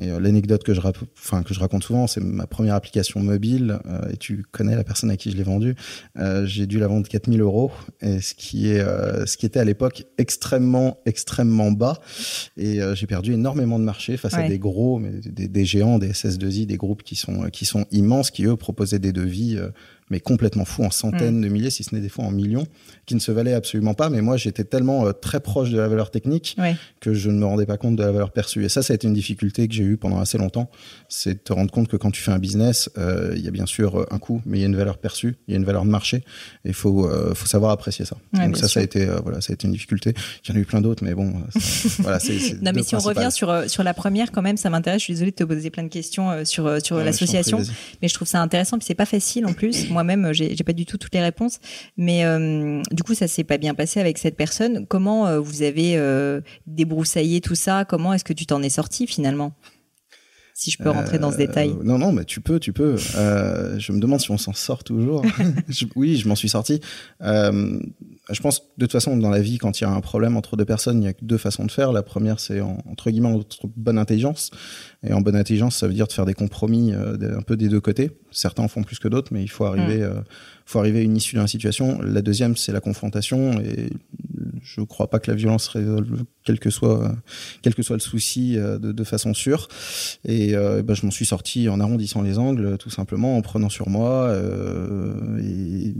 [0.00, 3.78] Et euh, l'anecdote que je enfin que je raconte souvent, c'est ma première application mobile.
[3.86, 5.76] Euh, et tu connais la personne à qui je l'ai vendue.
[6.18, 8.84] Euh, j'ai dû la vendre 4000 euros, et ce qui est
[9.26, 12.00] ce qui était à l'époque extrêmement extrêmement bas.
[12.56, 16.10] Et j'ai perdu énormément de marché face à des gros, mais des, des, géants, des
[16.10, 19.58] SS2I, des groupes qui sont qui sont immenses, qui eux proposaient des devis
[20.10, 21.42] mais complètement fou, en centaines mm.
[21.42, 22.66] de milliers, si ce n'est des fois en millions,
[23.06, 24.10] qui ne se valaient absolument pas.
[24.10, 26.56] Mais moi, j'étais tellement euh, très proche de la valeur technique
[27.00, 28.64] que je ne me rendais pas compte de la valeur perçue.
[28.64, 30.70] Et ça, ça a été une difficulté que j'ai eue pendant assez longtemps.
[31.08, 33.50] C'est de te rendre compte que quand tu fais un business, euh, il y a
[33.50, 35.58] bien sûr euh, un coût, mais il y a une valeur perçue, il y a
[35.58, 36.18] une valeur de marché.
[36.64, 38.16] Et il faut, faut savoir apprécier ça.
[38.32, 40.14] Donc ça, ça a été, voilà, ça a été une difficulté.
[40.44, 41.32] Il y en a eu plein d'autres, mais bon,
[41.98, 42.62] voilà, c'est.
[42.62, 45.00] Non, mais si on revient sur sur la première, quand même, ça m'intéresse.
[45.00, 47.60] Je suis désolée de te poser plein de questions sur sur l'association,
[48.02, 48.78] mais je trouve ça intéressant.
[48.78, 51.60] Puis c'est pas facile en plus moi-même, j'ai pas du tout toutes les réponses,
[51.96, 54.86] mais euh, du coup, ça s'est pas bien passé avec cette personne.
[54.86, 57.84] Comment euh, vous avez euh, débroussaillé tout ça?
[57.86, 59.54] Comment est-ce que tu t'en es sorti finalement?
[60.56, 61.74] Si je peux rentrer dans ce détail.
[61.82, 62.96] non, non, mais tu peux, tu peux.
[62.96, 65.24] je me demande si on s'en sort toujours.
[65.96, 66.80] oui, je m'en suis sorti.
[67.20, 70.56] je pense de toute façon dans la vie, quand il y a un problème entre
[70.56, 71.90] deux personnes, il y a que deux façons de faire.
[71.90, 74.52] La première, c'est entre guillemets entre bonne intelligence.
[75.06, 77.80] Et en bonne intelligence, ça veut dire de faire des compromis un peu des deux
[77.80, 80.02] côtés certains en font plus que d'autres, mais il faut arriver, mm.
[80.02, 80.20] euh,
[80.66, 82.00] faut arriver à une issue dans la situation.
[82.02, 83.90] La deuxième, c'est la confrontation, et
[84.62, 87.14] je ne crois pas que la violence résolve quel que soit,
[87.62, 89.68] quel que soit le souci euh, de, de, façon sûre.
[90.24, 93.68] Et euh, ben, je m'en suis sorti en arrondissant les angles, tout simplement, en prenant
[93.68, 94.28] sur moi.
[94.28, 95.94] Euh, et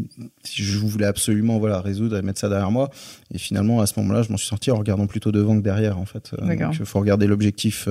[0.52, 2.90] je voulais absolument voilà résoudre et mettre ça derrière moi.
[3.32, 5.98] Et finalement, à ce moment-là, je m'en suis sorti en regardant plutôt devant que derrière,
[5.98, 6.32] en fait.
[6.78, 7.88] Il faut regarder l'objectif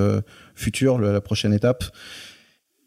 [0.56, 1.84] futur, la prochaine étape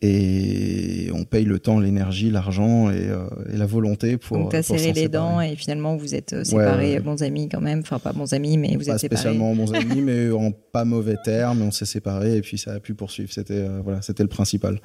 [0.03, 4.37] et on paye le temps, l'énergie, l'argent et, euh, et, la volonté pour.
[4.37, 7.81] Donc t'as serré les dents et finalement vous êtes euh, séparés, bons amis quand même.
[7.81, 9.23] Enfin pas bons amis, mais vous pas êtes séparés.
[9.23, 11.63] spécialement bons amis, mais en pas mauvais termes.
[11.63, 13.33] On s'est séparés et puis ça a pu poursuivre.
[13.33, 14.81] C'était euh, voilà, c'était le principal.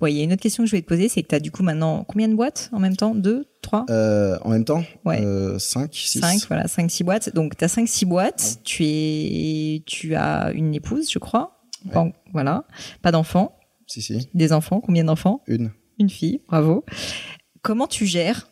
[0.00, 1.34] Bon, il y a une autre question que je voulais te poser, c'est que tu
[1.34, 3.16] as du coup maintenant combien de boîtes en même temps?
[3.16, 3.84] Deux, trois?
[3.88, 4.84] En même temps?
[5.04, 5.24] Ouais.
[5.58, 6.20] cinq, six?
[6.20, 7.34] Cinq, voilà, cinq, six boîtes.
[7.34, 8.58] Donc t'as cinq, six boîtes.
[8.62, 11.55] Tu es, tu as une épouse, je crois.
[11.92, 12.64] Bon, voilà,
[13.02, 13.58] pas d'enfants.
[13.86, 14.28] Si, si.
[14.34, 15.42] Des enfants Combien d'enfants?
[15.46, 15.70] Une.
[15.98, 16.84] Une fille, bravo.
[17.62, 18.48] Comment tu gères?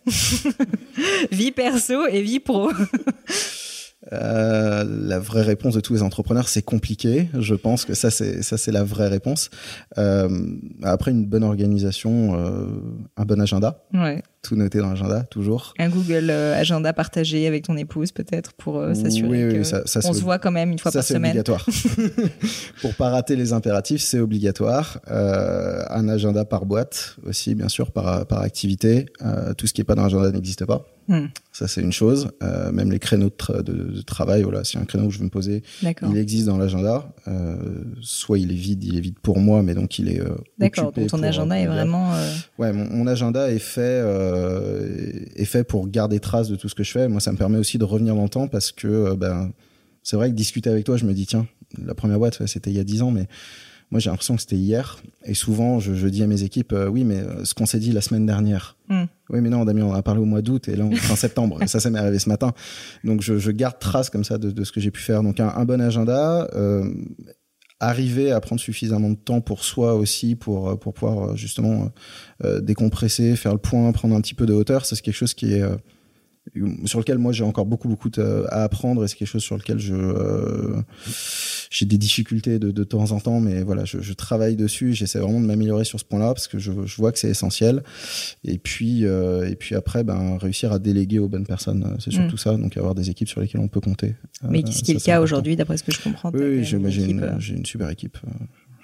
[1.33, 2.71] Vie perso et vie pro
[4.13, 7.29] euh, la vraie réponse de tous les entrepreneurs, c'est compliqué.
[7.39, 9.51] Je pense que ça, c'est ça, c'est la vraie réponse.
[9.99, 10.29] Euh,
[10.83, 12.67] après une bonne organisation, euh,
[13.17, 13.85] un bon agenda.
[13.93, 15.75] Ouais tout noter dans l'agenda, toujours.
[15.79, 20.23] Un Google euh, Agenda partagé avec ton épouse, peut-être, pour euh, s'assurer oui, qu'on se
[20.23, 21.35] voit quand même une fois par semaine.
[21.35, 22.31] Ça, c'est obligatoire.
[22.83, 25.01] pour pas rater les impératifs, c'est obligatoire.
[25.11, 29.07] Euh, un agenda par boîte aussi, bien sûr, par, par activité.
[29.57, 30.87] Tout ce qui est pas dans l'agenda n'existe pas.
[31.09, 31.27] Hmm.
[31.53, 32.31] Ça, c'est une chose.
[32.73, 35.63] Même les créneaux de, de, travail, voilà, si un créneau où je veux me poser,
[35.83, 37.09] il existe dans l'agenda.
[38.03, 40.21] Soit il est vide, il est vide pour moi, mais donc il est
[40.59, 42.13] D'accord, donc ton agenda est vraiment...
[42.59, 44.03] Ouais, mon, mon, agenda est fait
[44.35, 47.09] est fait pour garder trace de tout ce que je fais.
[47.09, 49.53] Moi, ça me permet aussi de revenir dans le temps parce que euh, ben
[50.03, 51.47] c'est vrai que discuter avec toi, je me dis tiens,
[51.83, 53.27] la première boîte, c'était il y a dix ans, mais
[53.91, 55.03] moi j'ai l'impression que c'était hier.
[55.25, 58.03] Et souvent, je, dis à mes équipes, euh, oui, mais ce qu'on s'est dit la
[58.03, 58.77] semaine dernière.
[58.89, 59.05] Hmm.
[59.31, 61.17] Oui, mais non, Damien, on a parlé au mois d'août et là, on est fin
[61.17, 61.59] septembre.
[61.67, 62.53] ça, ça m'est arrivé ce matin.
[63.03, 65.23] Donc, je, garde trace comme ça de, ce que j'ai pu faire.
[65.23, 66.49] Donc, un, bon agenda.
[66.55, 66.85] Euh,
[67.87, 71.91] arriver à prendre suffisamment de temps pour soi aussi pour euh, pouvoir euh, justement
[72.45, 75.55] euh, décompresser, faire le point, prendre un petit peu de hauteur, c'est quelque chose qui
[75.55, 75.65] est
[76.85, 79.79] sur lequel moi j'ai encore beaucoup beaucoup à apprendre et c'est quelque chose sur lequel
[79.79, 79.95] je
[81.71, 85.19] j'ai des difficultés de, de temps en temps mais voilà je, je travaille dessus j'essaie
[85.19, 87.83] vraiment de m'améliorer sur ce point-là parce que je, je vois que c'est essentiel.
[88.45, 92.39] Et puis et puis après ben réussir à déléguer aux bonnes personnes c'est surtout mm.
[92.39, 92.57] ça.
[92.57, 94.15] Donc avoir des équipes sur lesquelles on peut compter.
[94.49, 97.05] Mais ce qui est le cas aujourd'hui d'après ce que je comprends oui, oui j'ai
[97.05, 98.19] une, une super équipe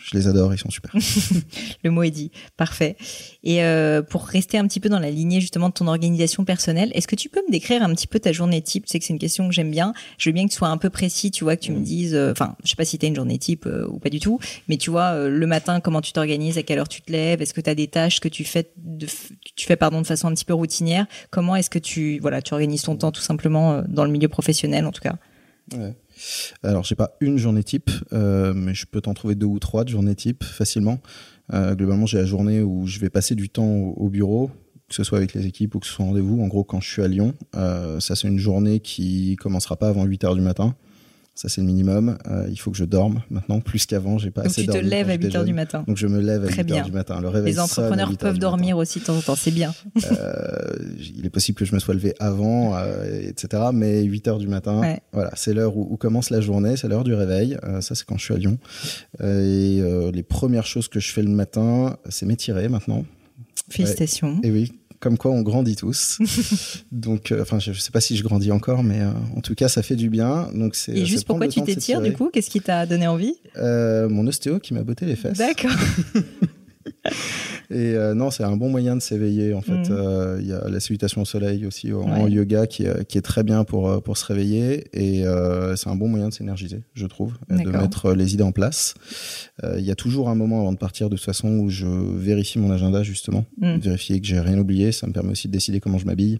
[0.02, 0.92] je les adore, ils sont super.
[1.84, 2.96] le mot est dit, parfait.
[3.44, 6.90] Et euh, pour rester un petit peu dans la lignée justement de ton organisation personnelle,
[6.94, 8.86] est-ce que tu peux me décrire un petit peu ta journée type?
[8.86, 9.92] Tu sais que c'est une question que j'aime bien.
[10.16, 11.82] Je veux bien que tu sois un peu précis, tu vois, que tu me mm.
[11.82, 14.08] dises, euh, enfin, je sais pas si tu as une journée type euh, ou pas
[14.08, 17.02] du tout, mais tu vois, euh, le matin, comment tu t'organises, à quelle heure tu
[17.02, 19.06] te lèves, est-ce que tu as des tâches que tu fais, de,
[19.54, 21.06] tu fais pardon de façon un petit peu routinière?
[21.30, 24.86] Comment est-ce que tu, voilà, tu organises ton temps tout simplement dans le milieu professionnel
[24.86, 25.16] en tout cas?
[25.72, 25.94] Ouais.
[26.62, 29.84] Alors, j'ai pas une journée type, euh, mais je peux t'en trouver deux ou trois
[29.84, 31.00] de journées type facilement.
[31.52, 34.50] Euh, globalement, j'ai la journée où je vais passer du temps au, au bureau,
[34.88, 36.42] que ce soit avec les équipes ou que ce soit en rendez-vous.
[36.42, 39.88] En gros, quand je suis à Lyon, euh, ça c'est une journée qui commencera pas
[39.88, 40.74] avant 8 heures du matin.
[41.34, 42.18] Ça, c'est le minimum.
[42.28, 44.18] Euh, il faut que je dorme maintenant, plus qu'avant.
[44.18, 45.46] J'ai pas Donc assez tu te dormi lèves à j'étais 8 heures jeune.
[45.46, 45.84] du matin.
[45.86, 46.76] Donc je me lève à Très 8 bien.
[46.78, 47.20] heures du matin.
[47.20, 48.38] Le réveil Les entrepreneurs 8 heures peuvent matin.
[48.40, 49.72] dormir aussi de temps en temps, c'est bien.
[50.12, 50.76] Euh,
[51.16, 53.62] il est possible que je me sois levé avant, euh, etc.
[53.72, 55.00] Mais 8 heures du matin, Ouais.
[55.12, 57.56] voilà, c'est l'heure où, où commence la journée, c'est l'heure du réveil.
[57.80, 58.58] Ça, c'est quand je suis à Lyon.
[59.22, 59.80] Et
[60.12, 63.04] les premières choses que je fais le matin, c'est m'étirer maintenant.
[63.70, 64.40] Félicitations.
[64.42, 66.18] Et oui, comme quoi on grandit tous.
[66.92, 69.54] Donc, euh, enfin, je, je sais pas si je grandis encore, mais euh, en tout
[69.54, 70.50] cas, ça fait du bien.
[70.54, 70.92] Donc, c'est.
[70.92, 72.30] Et c'est juste pourquoi tu t'étires du coup?
[72.32, 73.34] Qu'est-ce qui t'a donné envie?
[73.56, 75.38] Euh, Mon ostéo qui m'a botté les fesses.
[75.38, 75.70] D'accord.
[77.70, 79.54] Et euh, non, c'est un bon moyen de s'éveiller.
[79.54, 79.86] En fait, Mhm.
[79.90, 82.30] Euh, il y a la salutation au soleil aussi en Ouais.
[82.30, 84.84] yoga qui, est- qui est très bien pour euh, pour se réveiller.
[84.92, 88.42] Et euh, c'est un bon moyen de s'énergiser, je trouve, de mettre euh, les idées
[88.42, 88.94] en place.
[89.64, 91.86] Euh, Il y a toujours un moment avant de partir de toute façon où je
[91.86, 93.76] vérifie mon agenda justement, Mm.
[93.78, 94.90] vérifier que j'ai rien oublié.
[94.92, 96.38] Ça me permet aussi de décider comment je m'habille.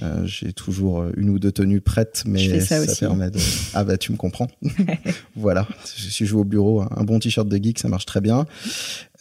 [0.00, 3.00] Euh, j'ai toujours euh, une ou deux tenues prêtes, mais ça aussi.
[3.00, 3.38] permet de.
[3.74, 4.48] Ah bah tu me comprends.
[5.36, 5.68] voilà.
[5.84, 8.46] Si je joue au bureau, un bon t-shirt de geek, ça marche très bien.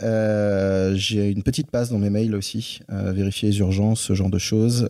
[0.02, 4.30] Euh, j'ai une petite passe dans mes mails aussi, euh, vérifier les urgences, ce genre
[4.30, 4.88] de choses.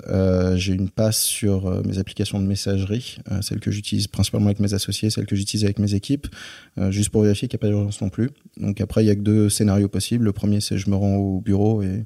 [0.56, 5.10] J'ai une passe sur mes applications de messagerie, celles que j'utilise principalement avec mes associés,
[5.10, 6.28] celles que j'utilise avec mes équipes,
[6.90, 8.30] juste pour vérifier qu'il n'y a pas d'urgence non plus.
[8.58, 10.26] Donc après, il y a que deux scénarios possibles.
[10.26, 12.06] Le premier, c'est je me rends au bureau et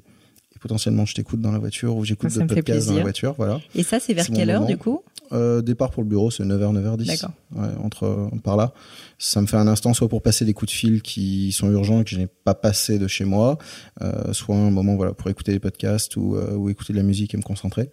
[0.66, 3.34] potentiellement je t'écoute dans la voiture ou j'écoute d'autres podcasts dans la voiture.
[3.38, 3.60] Voilà.
[3.76, 4.72] Et ça, c'est vers quelle heure moment.
[4.72, 5.02] du coup?
[5.32, 7.06] Euh, départ pour le bureau, c'est 9h, 9h10.
[7.06, 7.30] D'accord.
[7.54, 8.72] Ouais, entre euh, par là.
[9.18, 12.00] Ça me fait un instant soit pour passer des coups de fil qui sont urgents
[12.00, 13.58] et que je n'ai pas passé de chez moi,
[14.02, 17.04] euh, soit un moment voilà pour écouter des podcasts ou, euh, ou écouter de la
[17.04, 17.90] musique et me concentrer.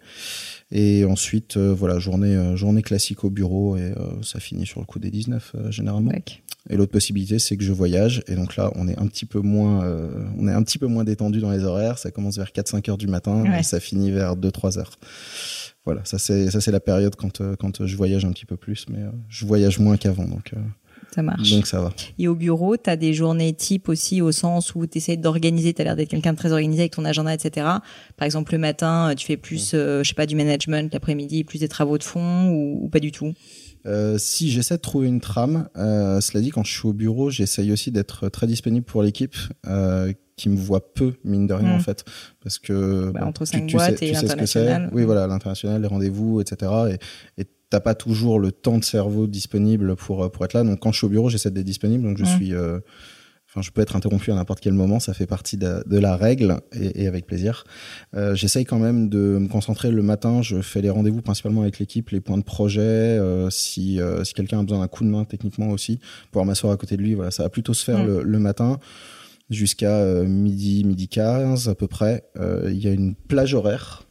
[0.70, 5.10] Et ensuite voilà journée journée classique au bureau et ça finit sur le coup des
[5.10, 6.10] 19 euh, généralement.
[6.70, 9.40] Et l'autre possibilité c'est que je voyage et donc là on est un petit peu
[9.40, 11.98] moins euh, on est un petit peu moins détendu dans les horaires.
[11.98, 13.60] Ça commence vers 4-5 heures du matin Ouais.
[13.60, 14.98] et ça finit vers 2-3 heures.
[15.84, 18.56] Voilà, ça c'est ça c'est la période quand euh, quand je voyage un petit peu
[18.56, 20.52] plus, mais euh, je voyage moins qu'avant, donc
[21.14, 21.50] Ça marche.
[21.50, 21.92] donc ça va.
[22.18, 25.74] Et au bureau, tu as des journées type aussi au sens où tu essaies d'organiser,
[25.74, 27.66] tu as l'air d'être quelqu'un de très organisé avec ton agenda, etc.
[28.16, 31.58] Par exemple, le matin, tu fais plus, euh, je sais pas, du management, l'après-midi, plus
[31.58, 33.34] des travaux de fond ou, ou pas du tout?
[33.86, 37.30] Euh, si j'essaie de trouver une trame, euh, cela dit, quand je suis au bureau,
[37.30, 39.36] j'essaye aussi d'être très disponible pour l'équipe.
[39.66, 41.76] Euh, qui me voit peu mine de rien Mm.
[41.76, 42.04] en fait
[42.42, 44.22] parce que Bah, bon, entre tu- cinq tu boîtes et tu sais c'est.
[44.22, 44.90] l'international.
[44.92, 46.72] oui voilà l'international les rendez-vous etc
[47.38, 50.80] et et t'as pas toujours le temps de cerveau disponible pour pour être là donc
[50.80, 52.26] quand je suis au bureau j'essaie d'être disponible donc je Mm.
[52.36, 52.80] suis euh,
[53.56, 56.16] Enfin, je peux être interrompu à n'importe quel moment, ça fait partie de, de la
[56.16, 57.62] règle et, et avec plaisir.
[58.16, 60.42] Euh, J'essaye quand même de me concentrer le matin.
[60.42, 62.80] Je fais les rendez-vous principalement avec l'équipe, les points de projet.
[62.80, 66.00] euh, si euh, si quelqu'un a besoin d'un coup de main techniquement aussi,
[66.32, 67.14] pouvoir m'asseoir à côté de lui.
[67.14, 68.06] Voilà, ça va plutôt se faire Mm.
[68.08, 68.80] le, le matin
[69.50, 72.24] jusqu'à midi, midi 15 à peu près.
[72.66, 74.02] Il y a une plage horaire.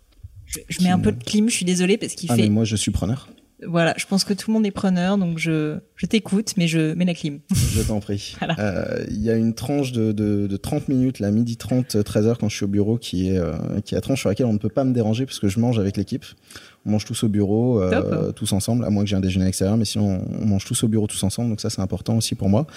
[0.45, 2.43] Je, je mets un peu de clim, je suis désolée parce qu'il Ah fait.
[2.43, 3.27] mais moi je suis preneur.
[3.67, 6.93] Voilà, je pense que tout le monde est preneur, donc je, je t'écoute, mais je
[6.93, 7.39] mets la clim.
[7.53, 8.35] Je t'en prie.
[8.39, 8.55] Voilà.
[8.59, 12.27] Euh, Il y a une tranche de, de, de 30 minutes, là, midi 30, 13
[12.27, 13.53] heures quand je suis au bureau, qui est, euh,
[13.85, 15.59] qui est la tranche sur laquelle on ne peut pas me déranger parce que je
[15.59, 16.25] mange avec l'équipe.
[16.85, 18.35] On mange tous au bureau, euh, Top.
[18.35, 20.87] tous ensemble, à moins que j'ai un déjeuner extérieur, mais sinon on mange tous au
[20.89, 22.67] bureau tous ensemble, donc ça c'est important aussi pour moi.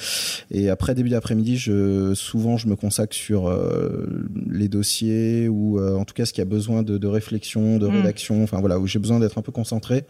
[0.53, 4.07] Et après début d'après-midi, je, souvent je me consacre sur euh,
[4.49, 7.87] les dossiers ou euh, en tout cas ce qui a besoin de, de réflexion, de
[7.88, 7.97] Mm.
[7.97, 10.05] rédaction, enfin voilà, où j'ai besoin d'être un peu concentré.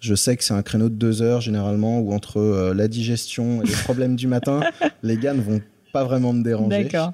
[0.00, 3.66] Je sais que c'est un créneau de deux heures généralement où entre la digestion et
[3.66, 4.60] les problèmes du matin,
[5.02, 5.60] les gars ne vont
[5.92, 6.84] pas vraiment me déranger.
[6.84, 7.12] D'accord.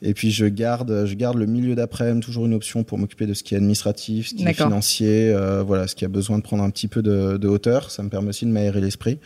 [0.00, 3.34] Et puis je garde, je garde le milieu d'après-midi toujours une option pour m'occuper de
[3.34, 6.42] ce qui est administratif, ce qui est financier, euh, voilà, ce qui a besoin de
[6.42, 7.90] prendre un petit peu de, de hauteur.
[7.90, 9.18] Ça me permet aussi de m'aérer l'esprit.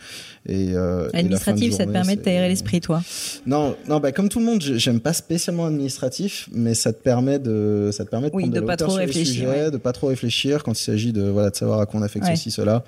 [0.47, 3.01] Et, euh, et Administratif, ça te permet de t'aérer l'esprit, toi?
[3.45, 7.39] Non, non, bah comme tout le monde, j'aime pas spécialement administratif, mais ça te permet
[7.39, 9.71] de, ça te permet de Oui, prendre de de, la pas trop réfléchir, sujets, ouais.
[9.71, 12.25] de pas trop réfléchir quand il s'agit de, voilà, de savoir à quoi on affecte
[12.25, 12.35] Ouais.
[12.35, 12.83] ceci, cela.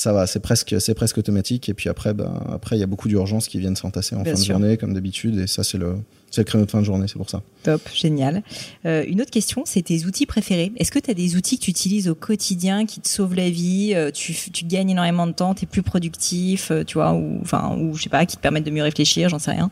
[0.00, 1.68] Ça va, c'est presque, c'est presque automatique.
[1.68, 4.34] Et puis après, ben, après, il y a beaucoup d'urgences qui viennent s'entasser en Bien
[4.34, 5.38] fin de journée, comme d'habitude.
[5.38, 5.96] Et ça, c'est le,
[6.30, 7.42] c'est le créneau de fin de journée, c'est pour ça.
[7.64, 8.42] Top, génial.
[8.86, 10.72] Euh, une autre question, c'est tes outils préférés.
[10.76, 13.50] Est-ce que tu as des outils que tu utilises au quotidien qui te sauvent la
[13.50, 17.12] vie euh, tu, tu gagnes énormément de temps, tu es plus productif, euh, tu vois,
[17.12, 19.70] ou, enfin, ou je sais pas, qui te permettent de mieux réfléchir, j'en sais rien?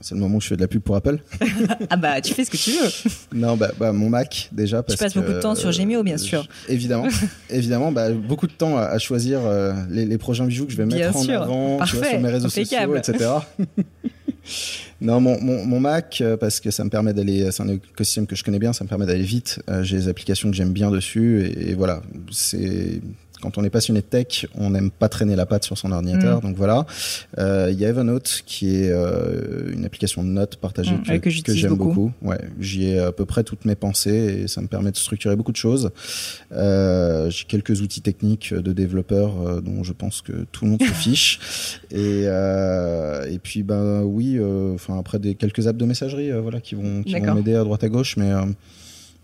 [0.00, 1.18] C'est le moment où je fais de la pub pour Apple.
[1.90, 3.10] ah bah, tu fais ce que tu veux.
[3.38, 4.82] Non, bah, bah, mon Mac déjà.
[4.82, 6.46] Parce passes que, beaucoup de temps sur Gmail, bien sûr.
[6.68, 7.08] évidemment,
[7.50, 10.76] évidemment, bah, beaucoup de temps à, à choisir euh, les, les prochains bijoux que je
[10.76, 11.40] vais Bien mettre sûr.
[11.40, 13.02] en avant, tu vois, sur mes réseaux Impeccable.
[13.02, 13.30] sociaux, etc.
[15.00, 18.26] non, mon, mon, mon Mac euh, parce que ça me permet d'aller, c'est un écosystème
[18.26, 19.60] que je connais bien, ça me permet d'aller vite.
[19.70, 23.00] Euh, J'ai des applications que j'aime bien dessus et, et voilà, c'est
[23.42, 26.40] quand on est passionné de tech, on n'aime pas traîner la patte sur son ordinateur.
[26.40, 26.86] Donc voilà.
[27.38, 31.20] Euh, Il y a Evernote qui est euh, une application de notes partagée Mm, ouais,
[31.20, 31.92] que j'aime beaucoup.
[32.10, 32.12] beaucoup.
[32.22, 35.36] Ouais, j'y ai à peu près toutes mes pensées et ça me permet de structurer
[35.36, 35.90] beaucoup de choses.
[36.52, 40.92] Euh, J'ai quelques outils techniques de développeurs dont je pense que tout le monde se
[40.92, 41.38] fiche.
[41.90, 44.38] Et et puis ben oui,
[44.74, 47.84] enfin après des quelques apps de messagerie, voilà, qui vont qui vont m'aider à droite
[47.84, 48.32] à gauche, mais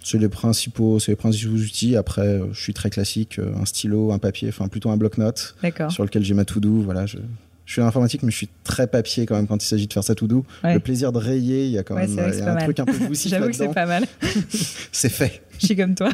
[0.05, 1.97] c'est les principaux, c'est les principaux outils.
[1.97, 5.55] Après, euh, je suis très classique, euh, un stylo, un papier, enfin plutôt un bloc-notes
[5.91, 6.81] sur lequel j'ai ma to-do.
[6.83, 7.19] Voilà, je,
[7.65, 9.93] je suis dans l'informatique, mais je suis très papier quand même quand il s'agit de
[9.93, 10.45] faire sa to-do.
[10.65, 10.75] Ouais.
[10.75, 12.65] Le plaisir de rayer, il y a quand Ouais, même y a un mal.
[12.65, 14.05] truc un peu jouissif J'avoue que c'est pas mal.
[14.93, 15.43] C'est fait.
[15.61, 16.11] Je suis comme toi.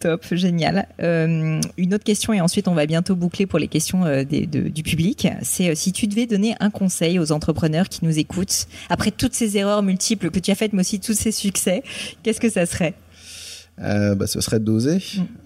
[0.00, 0.86] Top, génial.
[1.02, 4.46] Euh, une autre question et ensuite on va bientôt boucler pour les questions euh, des-
[4.46, 5.26] de- du public.
[5.42, 9.34] C'est euh, si tu devais donner un conseil aux entrepreneurs qui nous écoutent après toutes
[9.34, 11.82] ces erreurs multiples que tu as faites, mais aussi tous ces succès,
[12.22, 12.94] qu'est-ce que ça serait?
[13.76, 14.98] Bah, ce serait d'oser,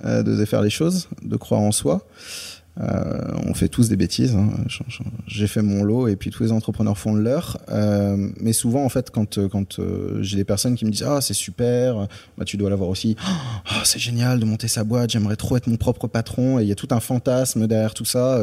[0.04, 0.22] Mm.
[0.22, 2.06] d'oser faire les choses, de croire en soi.
[2.80, 4.34] Euh, on fait tous des bêtises.
[4.34, 4.48] hein.
[5.26, 7.58] J'ai fait mon lot et puis tous les entrepreneurs font le leur.
[7.68, 11.34] Euh, mais souvent, en fait, quand euh, j'ai des personnes qui me disent ah c'est
[11.34, 12.08] super,
[12.38, 13.16] bah tu dois l'avoir aussi.
[13.66, 15.10] Ah c'est génial de monter sa boîte.
[15.10, 16.58] J'aimerais trop être mon propre patron.
[16.58, 18.40] Et il y a tout un fantasme derrière tout ça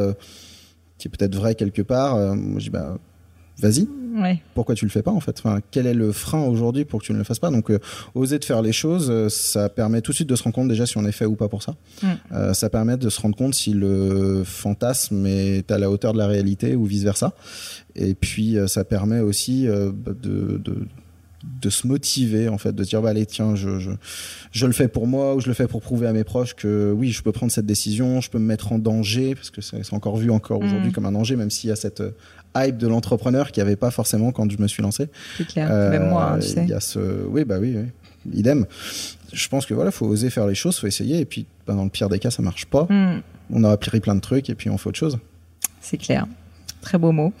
[0.98, 2.16] qui est peut-être vrai quelque part.
[2.36, 2.98] Je dis bah
[3.60, 5.38] vas-y Ouais, pourquoi tu le fais pas en fait?
[5.38, 7.50] Enfin, Quel est le frein aujourd'hui pour que tu ne le fasses pas?
[7.50, 7.78] Donc, euh,
[8.16, 10.68] oser de faire les choses, euh, ça permet tout de suite de se rendre compte
[10.68, 11.76] déjà si on est fait ou pas pour ça.
[12.02, 12.06] Mm.
[12.32, 16.18] Euh, ça permet de se rendre compte si le fantasme est à la hauteur de
[16.18, 17.34] la réalité ou vice versa.
[17.94, 20.74] Et puis, ça permet aussi bah, de, de
[21.62, 23.92] de se motiver en fait de se dire bah allez tiens je, je
[24.52, 26.92] je le fais pour moi ou je le fais pour prouver à mes proches que
[26.94, 29.94] oui je peux prendre cette décision je peux me mettre en danger parce que c'est
[29.94, 30.64] encore vu encore Mm.
[30.66, 32.02] aujourd'hui comme un danger même s'il y a cette
[32.56, 35.08] hype de l'entrepreneur qui n'y avait pas forcément quand je me suis lancé
[35.38, 35.68] c'est clair.
[35.70, 36.62] euh, Même moi, hein, tu sais.
[36.62, 38.32] Il y a ce, oui, bah oui, oui.
[38.38, 38.66] idem.
[39.32, 41.20] Je pense que voilà, faut oser faire les choses, faut essayer.
[41.20, 42.86] Et puis, bah, dans le pire des cas, ça marche pas.
[42.90, 43.20] Hmm.
[43.52, 45.18] On aura pris plein de trucs et puis on fait autre chose.
[45.80, 46.26] C'est clair.
[46.80, 47.32] Très beau mot.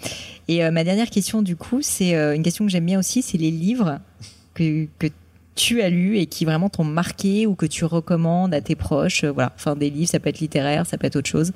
[0.48, 3.22] Et euh, ma dernière question, du coup, c'est euh, une question que j'aime bien aussi,
[3.22, 3.98] c'est les livres
[4.54, 5.06] que, que
[5.56, 9.24] tu as lus et qui vraiment t'ont marqué ou que tu recommandes à tes proches.
[9.24, 9.52] voilà.
[9.56, 11.52] Enfin, des livres, ça peut être littéraire, ça peut être autre chose.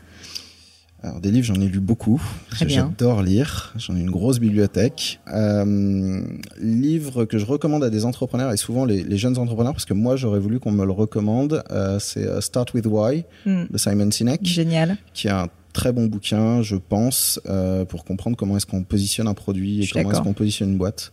[1.05, 2.23] Alors, des livres, j'en ai lu beaucoup.
[2.67, 3.75] J'adore lire.
[3.77, 5.21] J'en ai une grosse bibliothèque.
[5.35, 6.23] Euh,
[6.59, 9.93] livre que je recommande à des entrepreneurs et souvent les, les jeunes entrepreneurs, parce que
[9.93, 11.63] moi, j'aurais voulu qu'on me le recommande.
[11.71, 13.65] euh, c'est euh, Start with Why Hmm.
[13.71, 14.41] de Simon Sinek.
[14.47, 14.97] Génial.
[15.13, 19.29] qui est un très bon bouquin, je pense, euh, pour comprendre comment est-ce qu'on positionne
[19.29, 21.13] un produit et comment est-ce qu'on positionne une boîte.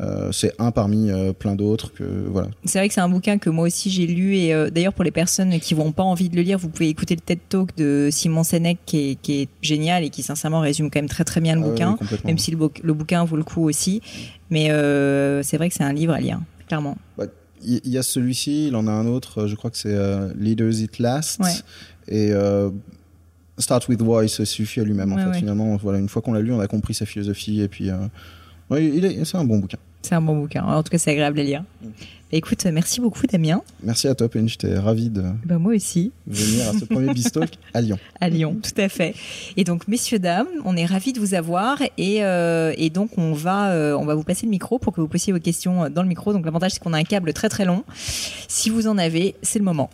[0.00, 2.48] Euh, c'est un parmi euh, plein d'autres que voilà.
[2.64, 5.04] C'est vrai que c'est un bouquin que moi aussi j'ai lu et euh, d'ailleurs pour
[5.04, 7.76] les personnes qui n'ont pas envie de le lire, vous pouvez écouter le TED Talk
[7.76, 11.24] de Simon Sinek qui est, qui est génial et qui sincèrement résume quand même très
[11.24, 13.62] très bien le Ah bouquin, oui, même si le, bou- le bouquin vaut le coup
[13.68, 14.00] aussi.
[14.48, 14.68] Mais
[15.42, 16.96] c'est vrai que c'est un livre à lire, clairement.
[17.64, 20.32] Il il y a celui-ci, il en a un autre, je crois que c'est euh,
[20.36, 21.38] Leaders It Last.
[21.40, 21.50] Ouais.
[22.08, 22.70] Et euh,
[23.58, 25.28] Start with Why se suffit à lui-même en Ouais, fait.
[25.28, 25.38] ouais.
[25.38, 27.96] Finalement, voilà, une fois qu'on l'a lu, on a compris sa philosophie et puis euh,
[29.24, 29.78] c'est un bon bouquin.
[30.02, 30.64] C'est un bon bouquin.
[30.64, 31.64] En tout cas, c'est agréable à lire.
[31.82, 31.86] Mm.
[31.86, 33.60] Bah, écoute, merci beaucoup Damien.
[33.82, 36.12] Merci à toi, Penny, j'étais ravi de Bah, moi aussi.
[36.26, 37.98] venir à ce premier Bistalk à Lyon.
[38.20, 39.14] à Lyon, tout à fait.
[39.58, 43.32] Et donc, messieurs, dames, on est ravis de vous avoir et, euh, et donc on
[43.34, 46.02] va, euh, on va vous passer le micro pour que vous posiez vos questions dans
[46.02, 46.32] le micro.
[46.32, 47.84] Donc, l'avantage, c'est qu'on a un câble très très long.
[48.48, 49.90] Si vous en avez, c'est le moment.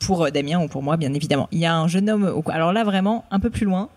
[0.00, 1.48] Pour euh, Damien ou pour moi, bien évidemment.
[1.52, 3.88] Il y a un jeune homme, au- alors là, vraiment, un peu plus loin.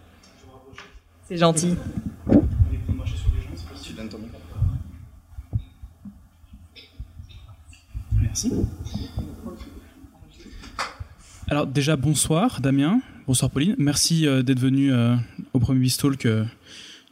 [1.28, 1.76] C'est gentil.
[8.34, 8.52] Merci.
[11.50, 15.16] Alors déjà bonsoir Damien, bonsoir Pauline, merci euh, d'être venu euh,
[15.54, 16.44] au premier Bistalk euh,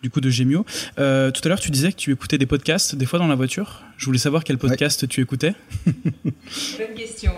[0.02, 0.66] du coup de Gemio.
[0.98, 3.36] Euh, tout à l'heure tu disais que tu écoutais des podcasts des fois dans la
[3.36, 3.84] voiture.
[3.98, 5.54] Je voulais savoir quel podcast tu écoutais.
[5.86, 7.34] Bonne question.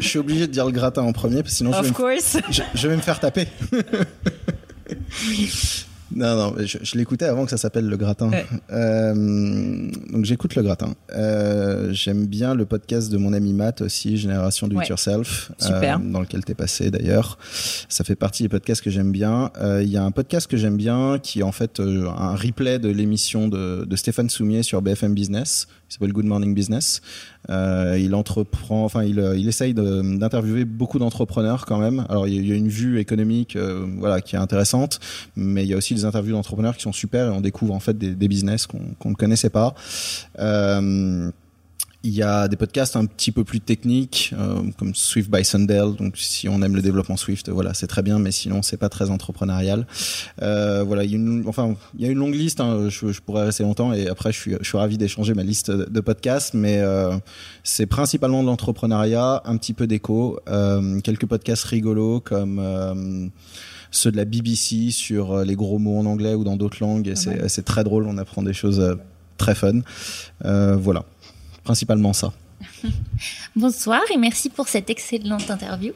[0.00, 2.34] Je suis obligé de dire le gratin en premier parce que sinon je vais, Of
[2.34, 3.46] me, je vais me faire taper.
[6.14, 8.30] Non, non, je, je l'écoutais avant que ça s'appelle le gratin.
[8.30, 8.46] Ouais.
[8.72, 10.94] Euh, donc j'écoute le gratin.
[11.14, 14.86] Euh, J'aime bien le podcast de mon ami Matt aussi, Génération Do It Ouais.
[14.88, 16.00] Yourself, Super.
[16.00, 17.38] dans lequel t'es passé d'ailleurs.
[17.88, 19.50] Ça fait partie des podcasts que j'aime bien.
[19.60, 22.34] Euh, Il y a un podcast que j'aime bien qui est en fait euh, un
[22.34, 25.68] replay de l'émission de, de Stéphane Soumier sur BFM Business.
[25.88, 27.00] Il s'appelle Good Morning Business.
[27.48, 32.04] Euh, il entreprend, enfin, il, euh, il essaye d'interviewer beaucoup d'entrepreneurs quand même.
[32.10, 35.00] Alors, il y a- une vue économique, euh, voilà, qui est intéressante,
[35.36, 37.80] mais il y a aussi des interviews d'entrepreneurs qui sont super et on découvre en
[37.80, 39.74] fait des, business qu'on qu'on ne connaissait pas.
[42.04, 45.94] Il y a des podcasts un petit peu plus techniques, euh, comme Swift by Sundell.
[45.98, 48.88] Donc, si on aime le développement Swift, voilà, c'est très bien, mais sinon, c'est pas
[48.88, 49.84] très entrepreneurial.
[50.40, 52.60] Euh, voilà, il y a une, enfin, il y a une longue liste.
[52.60, 55.42] Hein, je, je, pourrais rester longtemps, et après, je suis, je suis ravi d'échanger ma
[55.42, 57.16] liste de podcasts, mais euh,
[57.64, 63.26] c'est principalement de l'entrepreneuriat, un petit peu d'éco, euh, quelques podcasts rigolos comme euh,
[63.90, 67.08] ceux de la BBC sur les gros mots en anglais ou dans d'autres langues.
[67.08, 67.16] Et
[67.48, 68.96] c'est très drôle, on apprend des choses
[69.36, 69.80] très fun.
[70.44, 71.04] voilà
[71.68, 72.32] principalement ça.
[73.56, 75.92] Bonsoir et merci pour cette excellente interview.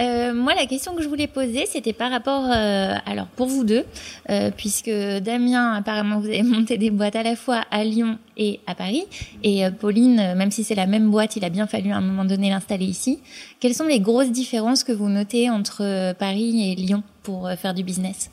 [0.00, 3.62] Euh, moi, la question que je voulais poser, c'était par rapport, euh, alors pour vous
[3.62, 3.84] deux,
[4.28, 8.58] euh, puisque Damien, apparemment, vous avez monté des boîtes à la fois à Lyon et
[8.66, 9.04] à Paris,
[9.44, 12.24] et Pauline, même si c'est la même boîte, il a bien fallu à un moment
[12.24, 13.20] donné l'installer ici.
[13.60, 17.84] Quelles sont les grosses différences que vous notez entre Paris et Lyon pour faire du
[17.84, 18.30] business?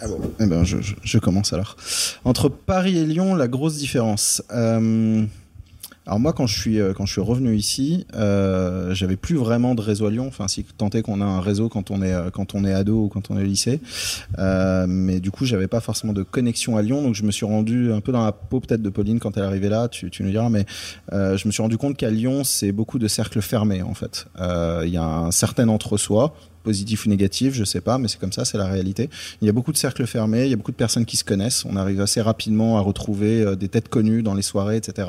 [0.00, 0.06] Ah
[0.40, 1.76] Eh ben, je, commence alors.
[2.24, 4.42] Entre Paris et Lyon, la grosse différence.
[4.52, 5.24] Euh,
[6.10, 9.76] alors moi, quand je suis euh, quand je suis revenu ici, euh, j'avais plus vraiment
[9.76, 10.26] de réseau à Lyon.
[10.26, 12.72] Enfin, si tant est qu'on a un réseau quand on est euh, quand on est
[12.72, 13.80] ado ou quand on est lycée,
[14.36, 17.02] mais du coup, j'avais pas forcément de connexion à Lyon.
[17.02, 19.44] Donc, je me suis rendu un peu dans la peau peut-être de Pauline quand elle
[19.44, 19.88] arrivée là.
[19.88, 20.66] Tu, tu nous diras, mais
[21.12, 24.26] je me suis rendu compte qu'à Lyon, c'est beaucoup de cercles fermés en fait.
[24.38, 28.32] Il y a un certain entre-soi positif ou négatif, je sais pas, mais c'est comme
[28.32, 29.10] ça, c'est la réalité.
[29.40, 31.24] Il y a beaucoup de cercles fermés, il y a beaucoup de personnes qui se
[31.24, 31.64] connaissent.
[31.64, 35.08] On arrive assez rapidement à retrouver euh, des têtes connues dans les soirées, etc.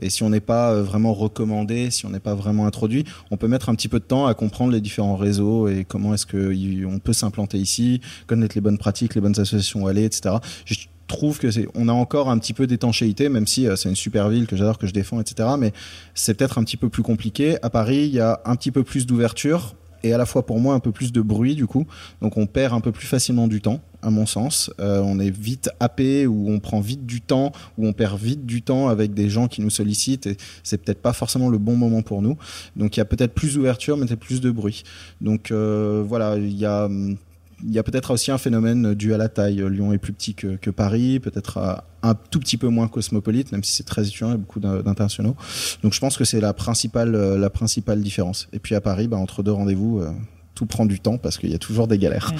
[0.00, 3.36] Et si on n'est pas euh, vraiment recommandé, si on n'est pas vraiment introduit, on
[3.36, 6.26] peut mettre un petit peu de temps à comprendre les différents réseaux et comment est-ce
[6.26, 10.36] qu'on peut s'implanter ici, connaître les bonnes pratiques, les bonnes associations où aller, etc.
[10.64, 10.76] Je
[11.06, 14.28] trouve que on a encore un petit peu d'étanchéité, même si euh, c'est une super
[14.28, 15.50] ville que j'adore, que je défends, etc.
[15.58, 15.72] Mais
[16.14, 17.56] c'est peut-être un petit peu plus compliqué.
[17.62, 19.74] À Paris, il y a un petit peu plus d'ouverture
[20.06, 21.86] et à la fois pour moi un peu plus de bruit du coup.
[22.22, 24.70] Donc on perd un peu plus facilement du temps, à mon sens.
[24.80, 28.46] Euh, on est vite happé ou on prend vite du temps ou on perd vite
[28.46, 31.76] du temps avec des gens qui nous sollicitent et c'est peut-être pas forcément le bon
[31.76, 32.36] moment pour nous.
[32.76, 34.84] Donc il y a peut-être plus d'ouverture, mais peut-être plus de bruit.
[35.20, 37.16] Donc euh, voilà, il y a hum,
[37.64, 39.64] il y a peut-être aussi un phénomène dû à la taille.
[39.68, 43.64] Lyon est plus petit que, Paris, peut-être euh, un tout petit peu moins cosmopolite, même
[43.64, 45.36] si c'est très étudiant, a beaucoup d'internationaux.
[45.82, 48.48] Donc je pense que c'est la principale, euh, la principale différence.
[48.52, 50.10] Et puis à Paris, bah, entre deux rendez-vous, euh,
[50.56, 52.32] tout prend du temps parce qu'il y a toujours des galères.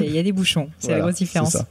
[0.00, 1.56] Il y a des bouchons, c'est la grosse différence.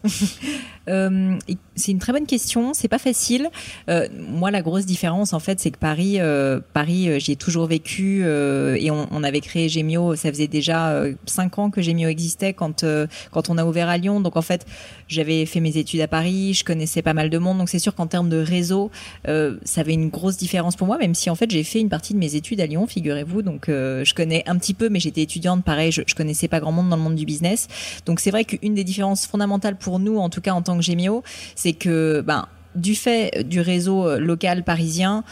[0.89, 1.37] Euh,
[1.75, 2.73] c'est une très bonne question.
[2.73, 3.49] C'est pas facile.
[3.87, 7.67] Euh, moi, la grosse différence, en fait, c'est que Paris, euh, Paris, j'y ai toujours
[7.67, 10.15] vécu et on, on, avait créé Gemio.
[10.15, 12.83] Ça faisait déjà cinq ans que Gemio existait quand
[13.31, 14.21] quand on a ouvert à Lyon.
[14.21, 14.65] Donc, en fait,
[15.07, 16.55] j'avais fait mes études à Paris.
[16.55, 17.59] Je connaissais pas mal de monde.
[17.59, 18.89] Donc, c'est sûr qu'en termes de réseau,
[19.25, 20.97] ça avait une grosse différence pour moi.
[20.97, 23.43] Même si, en fait, j'ai fait une partie de mes études à Lyon, figurez-vous.
[23.43, 25.63] Donc, je connais un petit peu, mais j'étais étudiante.
[25.63, 27.67] Pareil, je, connaissais pas grand monde dans le monde du business.
[28.05, 30.83] Donc, c'est vrai qu'une des différences fondamentales pour nous, en tout cas en tant que
[30.83, 31.23] Gemio,
[31.55, 35.23] c'est que ben, du fait du réseau euh, local parisien,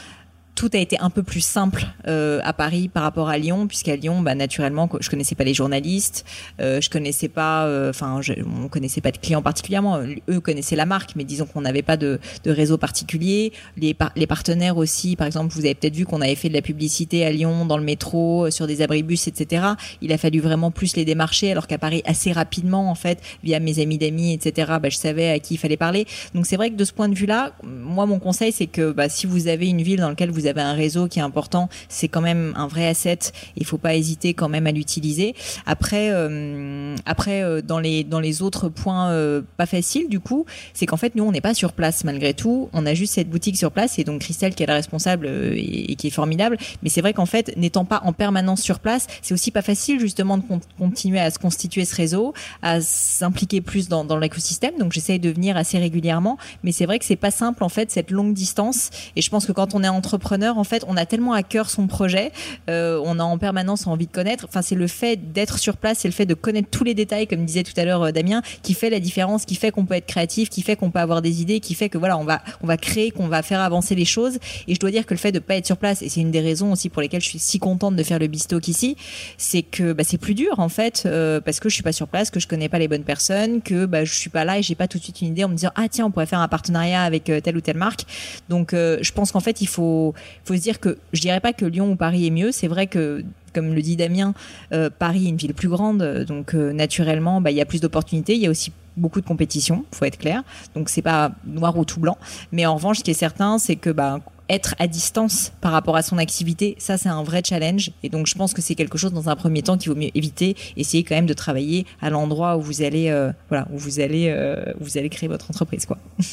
[0.59, 3.95] tout a été un peu plus simple euh, à Paris par rapport à Lyon, puisqu'à
[3.95, 6.25] Lyon, bah, naturellement, je connaissais pas les journalistes,
[6.59, 10.01] euh, je connaissais pas, euh, enfin, euh, on connaissait pas de clients particulièrement.
[10.29, 13.53] Eux connaissaient la marque, mais disons qu'on n'avait pas de, de, réseau particulier.
[13.77, 16.53] Les, par les partenaires aussi, par exemple, vous avez peut-être vu qu'on avait fait de
[16.53, 19.63] la publicité à Lyon, dans le métro, euh, sur des abribus, etc.
[20.01, 23.61] Il a fallu vraiment plus les démarcher, alors qu'à Paris, assez rapidement, en fait, via
[23.61, 24.73] mes amis d'amis, etc.
[24.81, 26.05] Bah, je savais à qui il fallait parler.
[26.33, 29.07] Donc c'est vrai que de ce point de vue-là, moi, mon conseil, c'est que bah,
[29.07, 32.21] si vous avez une ville dans laquelle vous un réseau qui est important, c'est quand
[32.21, 33.19] même un vrai asset.
[33.55, 35.35] Il faut pas hésiter quand même à l'utiliser.
[35.65, 40.45] Après, euh, après euh, dans les dans les autres points euh, pas faciles du coup,
[40.73, 42.69] c'est qu'en fait nous on n'est pas sur place malgré tout.
[42.73, 45.95] On a juste cette boutique sur place et donc Christelle qui est la responsable et,
[45.95, 46.57] qui est formidable.
[46.83, 49.99] Mais c'est vrai qu'en fait n'étant pas en permanence sur place, c'est aussi pas facile
[49.99, 54.77] justement de con continuer à se constituer ce réseau, à s'impliquer plus dans, dans l'écosystème.
[54.79, 57.91] Donc j'essaye de venir assez régulièrement, mais c'est vrai que c'est pas simple en fait
[57.91, 58.89] cette longue distance.
[59.15, 61.69] Et je pense que quand on est entrepreneur en fait, on a tellement à cœur
[61.69, 62.31] son projet,
[62.69, 64.45] euh, on a en permanence envie de connaître.
[64.47, 67.27] Enfin, c'est le fait d'être sur place, c'est le fait de connaître tous les détails,
[67.27, 69.95] comme disait tout à l'heure euh, Damien, qui fait la différence, qui fait qu'on peut
[69.95, 72.41] être créatif, qui fait qu'on peut avoir des idées, qui fait que voilà, on va,
[72.61, 74.39] on va créer, qu'on va faire avancer les choses.
[74.67, 76.31] Et je dois dire que le fait de pas être sur place, et c'est une
[76.31, 78.95] des raisons aussi pour lesquelles je suis si contente de faire le bistock ici,
[79.37, 82.07] c'est que bah, c'est plus dur en fait, euh, parce que je suis pas sur
[82.07, 84.63] place, que je connais pas les bonnes personnes, que bah, je suis pas là et
[84.63, 86.39] j'ai pas tout de suite une idée en me disant ah tiens on pourrait faire
[86.39, 88.05] un partenariat avec telle ou telle marque.
[88.49, 90.13] Donc je pense qu'en fait il faut
[90.43, 92.51] faut se dire que je dirais pas que Lyon ou Paris est mieux.
[92.51, 94.33] C'est vrai que comme le dit Damien,
[94.73, 97.81] euh, Paris est une ville plus grande, donc euh, naturellement, bah, il y a plus
[97.81, 98.35] d'opportunités.
[98.35, 100.43] Il y a aussi beaucoup de compétition, faut être clair.
[100.75, 102.17] Donc c'est pas noir ou tout blanc.
[102.51, 105.95] Mais en revanche, ce qui est certain, c'est que bah, être à distance par rapport
[105.95, 107.91] à son activité, ça c'est un vrai challenge.
[108.03, 110.11] Et donc je pense que c'est quelque chose dans un premier temps qu'il vaut mieux
[110.15, 110.55] éviter.
[110.75, 114.33] Essayer quand même de travailler à l'endroit où vous allez, euh, voilà, où vous allez,
[114.79, 115.97] où vous allez créer votre entreprise, quoi.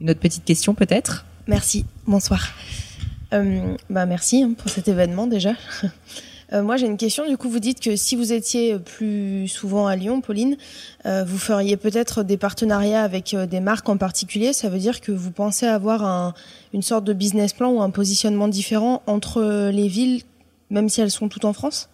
[0.00, 1.24] Une autre petite question peut-être?
[1.46, 2.48] Merci, bonsoir.
[3.34, 5.52] Euh, bah merci hein, pour cet événement déjà.
[6.52, 7.26] Euh, moi, j'ai une question.
[7.26, 10.58] Du coup, vous dites que si vous étiez plus souvent à Lyon, Pauline,
[11.06, 14.52] euh, vous feriez peut-être des partenariats avec des marques en particulier.
[14.52, 16.34] Ça veut dire que vous pensez avoir un,
[16.74, 20.22] une sorte de business plan ou un positionnement différent entre les villes,
[20.68, 21.88] même si elles sont toutes en France?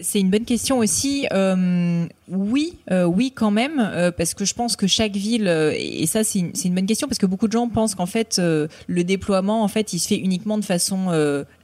[0.00, 1.26] C'est une bonne question aussi.
[1.32, 5.74] Euh, oui, euh, oui quand même, euh, parce que je pense que chaque ville, euh,
[5.76, 9.04] et ça c'est une, bonne question, parce que beaucoup de gens pensent qu'en fait le
[9.04, 11.08] déploiement, en fait, il se fait uniquement de façon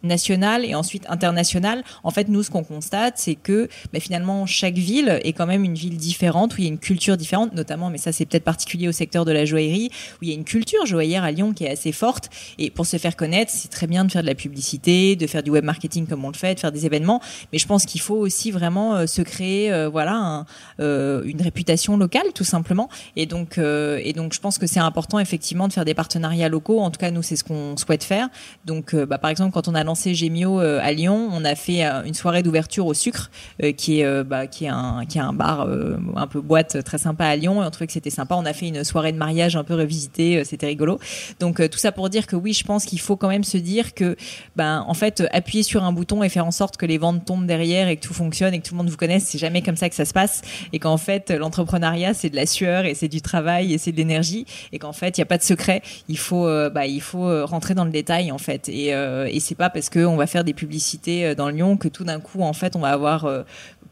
[0.02, 1.84] nationale et ensuite internationale.
[2.02, 5.64] En fait, nous, ce qu'on constate, c'est que bah, finalement chaque ville est quand même
[5.64, 8.44] une ville différente, où il y a une culture différente, notamment, mais ça c'est peut-être
[8.44, 9.90] particulier au secteur de la joaillerie,
[10.20, 12.30] où il y a une culture joaillière à Lyon qui est assez forte.
[12.58, 15.42] Et pour se faire connaître, c'est très bien de faire de la publicité, de faire
[15.42, 17.20] du web marketing comme on le fait, de faire des événements,
[17.52, 20.16] mais je pense qu'il faut aussi vraiment se créer, voilà.
[20.16, 20.46] Un,
[20.80, 22.88] euh, une réputation locale tout simplement.
[23.16, 26.48] Et donc, euh, et donc je pense que c'est important effectivement de faire des partenariats
[26.48, 26.80] locaux.
[26.80, 28.28] En tout cas, nous c'est ce qu'on souhaite faire.
[28.64, 31.82] Donc, euh, bah, par exemple, quand on a lancé Gemio à Lyon, on a fait
[31.82, 33.30] une soirée d'ouverture au sucre
[33.76, 35.68] qui est bah, qui est un qui est un bar
[36.16, 37.62] un peu boîte très sympa à Lyon.
[37.62, 38.34] Et on trouvait que c'était sympa.
[38.36, 40.44] On a fait une soirée de mariage un peu revisitée.
[40.44, 40.98] c'était rigolo.
[41.40, 43.94] Donc tout ça pour dire que oui, je pense qu'il faut quand même se dire
[43.94, 44.16] que
[44.56, 47.46] ben en fait appuyer sur un bouton et faire en sorte que les ventes tombent
[47.46, 49.76] derrière et que tout fonctionne et que tout le monde vous connaisse, c'est jamais comme
[49.76, 50.37] ça que ça se passe
[50.72, 53.96] et qu'en fait l'entrepreneuriat c'est de la sueur et c'est du travail et c'est de
[53.96, 55.82] l'énergie et qu'en fait il n'y a pas de secret.
[56.08, 59.28] Il faut euh, bah il faut euh, rentrer dans le détail en fait et euh,
[59.30, 62.42] et c'est pas parce qu'on va faire des publicités dans Lyon que tout d'un coup
[62.42, 63.28] en fait on va avoir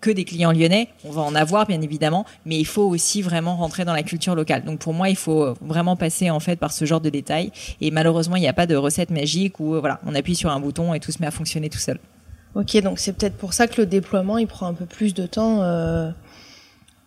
[0.01, 3.57] que des clients lyonnais, on va en avoir bien évidemment, mais il faut aussi vraiment
[3.57, 4.63] rentrer dans la culture locale.
[4.63, 7.51] Donc pour moi, il faut vraiment passer en fait par ce genre de détails.
[7.81, 10.61] Et malheureusement, il n'y a pas de recette magique où voilà, on appuie sur un
[10.61, 11.99] bouton et tout se met à fonctionner tout seul.
[12.55, 15.27] Ok, donc c'est peut-être pour ça que le déploiement il prend un peu plus de
[15.27, 15.61] temps.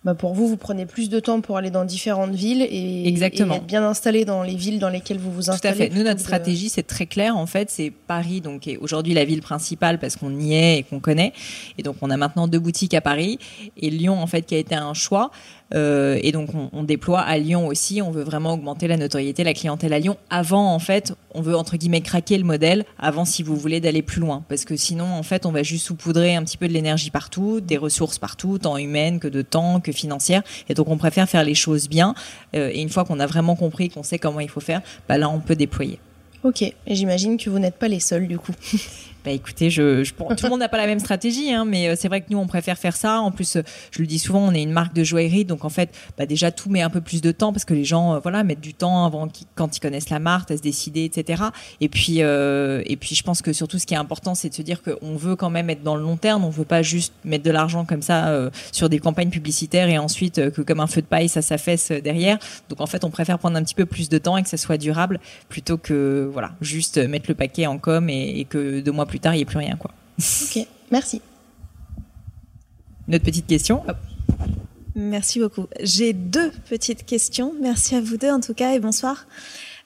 [0.05, 3.55] Bah pour vous, vous prenez plus de temps pour aller dans différentes villes et, Exactement.
[3.55, 5.75] être bien installé dans les villes dans lesquelles vous vous installez.
[5.75, 5.93] Tout à fait.
[5.93, 7.35] Nous, notre stratégie, c'est très clair.
[7.35, 11.01] En fait, c'est Paris, donc aujourd'hui la ville principale parce qu'on y est et qu'on
[11.01, 11.33] connaît.
[11.77, 13.39] Et donc, on a maintenant deux boutiques à Paris
[13.75, 15.31] et Lyon, en fait, qui a été un choix.
[15.75, 18.01] Euh, et donc on, on, déploie à Lyon aussi.
[18.01, 20.17] On veut vraiment augmenter la notoriété, la clientèle à Lyon.
[20.29, 22.85] Avant, en fait, on veut entre guillemets craquer le modèle.
[22.97, 25.85] Avant, si vous voulez, d'aller plus loin, parce que sinon, en fait, on va juste
[25.85, 29.79] saupoudrer un petit peu de l'énergie partout, des ressources partout, tant humaines que de temps,
[29.79, 30.43] que financières.
[30.69, 32.15] Et donc, on préfère faire les choses bien.
[32.55, 35.17] Euh, et une fois qu'on a vraiment compris, qu'on sait comment il faut faire, bah
[35.17, 35.99] là, on peut déployer.
[36.43, 38.53] Ok, et j'imagine que vous n'êtes pas les seuls du coup.
[39.25, 42.07] Bah écoutez, je, tout le monde n'a pas la même stratégie, hein, mais euh, c'est
[42.07, 43.19] vrai que nous on préfère faire ça.
[43.19, 45.69] En plus, euh, je le dis souvent, on est une marque de joaillerie, donc en
[45.69, 48.19] fait, bah déjà tout met un peu plus de temps parce que les gens, euh,
[48.19, 51.43] voilà, mettent du temps avant quand ils connaissent la marque, à se décider, etc.
[51.81, 54.61] Et puis, et puis, je pense que surtout ce qui est important, c'est de se
[54.61, 56.45] dire qu'on veut quand même être dans le long terme.
[56.45, 60.51] On veut pas juste mettre de l'argent comme ça sur des campagnes publicitaires et ensuite
[60.51, 62.37] que comme un feu de paille, ça s'affaisse derrière.
[62.69, 64.57] Donc en fait, on préfère prendre un petit peu plus de temps et que ça
[64.57, 68.91] soit durable plutôt que voilà, juste mettre le paquet en com et, et que deux
[68.91, 69.75] mois plus tard, il n'y ait plus rien.
[69.75, 69.91] Quoi.
[70.19, 71.21] Ok, merci.
[73.07, 73.83] Notre petite question.
[74.95, 75.67] Merci beaucoup.
[75.81, 77.53] J'ai deux petites questions.
[77.61, 79.25] Merci à vous deux en tout cas et bonsoir.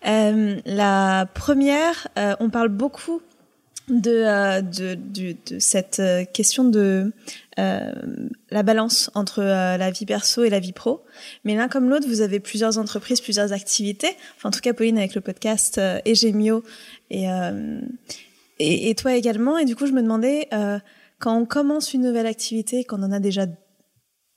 [0.05, 3.21] Euh, la première, euh, on parle beaucoup
[3.87, 6.01] de, euh, de, de, de, cette
[6.33, 7.13] question de
[7.57, 11.03] la balance entre la vie perso et la vie pro.
[11.43, 14.15] Mais l'un comme l'autre, vous avez plusieurs entreprises, plusieurs activités.
[14.35, 16.63] Enfin, en tout cas, Pauline avec le podcast euh, Egemio
[17.11, 17.27] et,
[18.59, 19.57] et, toi également.
[19.57, 20.49] Et du coup, je me demandais,
[21.19, 23.45] quand on commence une nouvelle activité, quand on en a déjà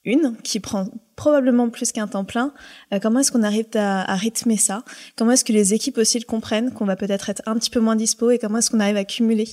[0.06, 2.54] une qui prend probablement plus qu'un temps plein.
[2.94, 4.84] Euh, comment est-ce qu'on arrive à, rythmer ça?
[5.16, 7.80] Comment est-ce que les équipes aussi le comprennent qu'on va peut-être être un petit peu
[7.80, 9.48] moins dispo et comment est-ce qu'on arrive à cumuler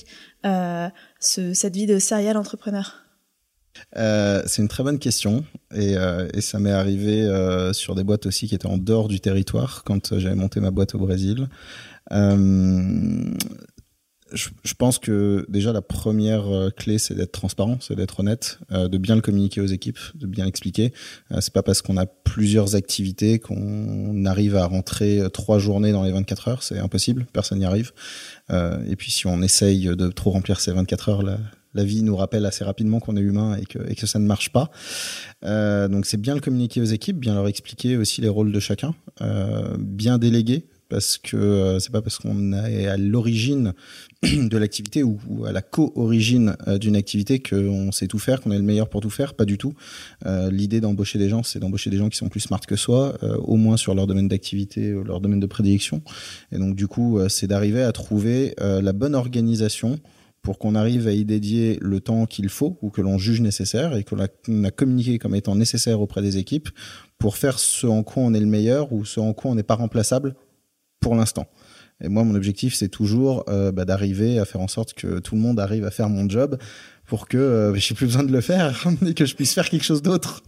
[0.46, 0.88] euh,
[1.20, 3.04] ce, cette vie de serial entrepreneur?
[3.96, 5.44] Euh, c'est une très bonne question
[5.74, 9.20] et, euh, ça m'est arrivé euh, sur des boîtes aussi qui étaient en dehors du
[9.20, 11.48] territoire quand j'avais monté ma boîte au Brésil.
[14.34, 18.88] Je, pense que déjà la première euh, clé c'est d'être transparent, c'est d'être honnête, euh,
[18.88, 20.92] de bien le communiquer aux équipes, de bien l'expliquer.
[21.30, 25.92] Euh, c'est pas parce qu'on a plusieurs activités qu'on arrive à rentrer euh, trois journées
[25.92, 27.92] dans les 24 heures, c'est impossible, personne n'y arrive.
[28.50, 32.44] Et puis si on essaye de trop remplir ces 24 heures, la, vie nous rappelle
[32.44, 34.70] assez rapidement qu'on est humain et que, ça ne marche pas.
[35.42, 38.94] Donc c'est bien le communiquer aux équipes, bien leur expliquer aussi les rôles de chacun,
[39.78, 43.72] bien déléguer parce que euh, c'est pas parce qu'on est à l'origine
[44.22, 48.58] de l'activité ou, à la co-origine euh, d'une activité qu'on sait tout faire, qu'on est
[48.58, 49.74] le meilleur pour tout faire, pas du tout.
[50.26, 53.16] Euh, L'idée d'embaucher des gens, c'est d'embaucher des gens qui sont plus smart que soi,
[53.38, 56.02] au moins sur leur domaine d'activité, leur domaine de prédilection.
[56.52, 60.00] Et donc du coup, c'est d'arriver à trouver la bonne organisation
[60.44, 63.96] pour qu'on arrive à y dédier le temps qu'il faut ou que l'on juge nécessaire
[63.96, 66.68] et qu'on a, communiqué comme étant nécessaire auprès des équipes
[67.18, 69.62] pour faire ce en quoi on est le meilleur ou ce en quoi on n'est
[69.62, 70.36] pas remplaçable
[71.04, 71.46] pour l'instant.
[72.02, 75.34] Et moi, mon objectif, c'est toujours euh, bah, d'arriver à faire en sorte que tout
[75.36, 76.58] le monde arrive à faire mon job
[77.06, 79.84] pour que euh, j'ai plus besoin de le faire et que je puisse faire quelque
[79.84, 80.42] chose d'autre.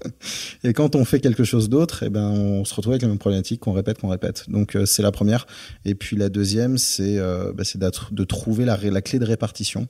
[0.64, 3.18] Et quand on fait quelque chose d'autre, eh ben on se retrouve avec la même
[3.18, 4.48] problématique qu'on répète, qu'on répète.
[4.48, 5.46] Donc euh, c'est la première.
[5.84, 7.64] Et puis la deuxième, c'est euh, bah,
[8.10, 9.86] de trouver la, la clé de répartition.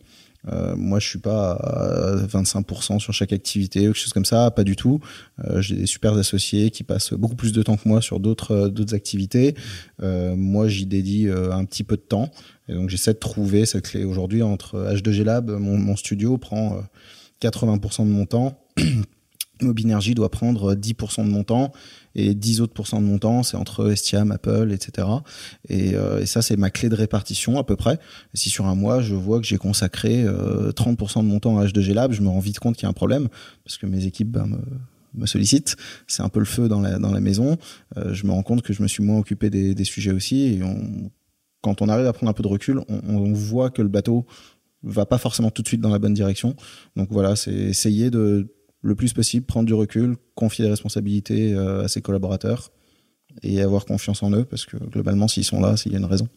[0.49, 4.51] Euh, moi, je suis pas à 25% sur chaque activité ou quelque chose comme ça,
[4.51, 5.01] pas du tout.
[5.44, 8.53] Euh, j'ai des super associés qui passent beaucoup plus de temps que moi sur d'autres
[8.53, 9.55] euh, d'autres activités.
[10.01, 12.30] moi, j'y dédie un petit peu de temps,
[12.68, 14.05] et donc j'essaie de trouver cette clé.
[14.05, 16.82] Aujourd'hui, entre H2G Lab, mon, studio prend
[17.40, 18.59] 80% de mon temps.
[19.62, 21.72] Mobinergie doit prendre 10% de mon temps
[22.16, 25.06] et 10 autres pourcents de mon temps, c'est entre Estiam, Apple, etc.
[25.70, 27.98] Euh, et, ça, c'est ma clé de répartition à peu près.
[28.32, 31.66] si sur un mois, je vois que j'ai consacré 30% euh, de mon temps à
[31.66, 33.28] H2G Lab, je me rends vite compte qu'il y a un problème
[33.64, 34.48] parce que mes équipes ben,
[35.14, 35.76] me, sollicitent.
[36.06, 37.58] C'est un peu le feu dans la, dans la maison.
[37.98, 40.54] Euh, je me rends compte que je me suis moins occupé des, des sujets aussi.
[40.54, 41.10] Et on,
[41.60, 44.26] quand on arrive à prendre un peu de recul, on, on voit que le bateau
[44.82, 46.56] va pas forcément tout de suite dans la bonne direction.
[46.96, 48.55] Donc voilà, c'est essayer de
[48.87, 52.70] le plus possible, prendre du recul, confier des responsabilités euh, à ses collaborateurs
[53.43, 56.05] et avoir confiance en eux parce que globalement, s'ils sont là, s'il y a une
[56.05, 56.28] raison.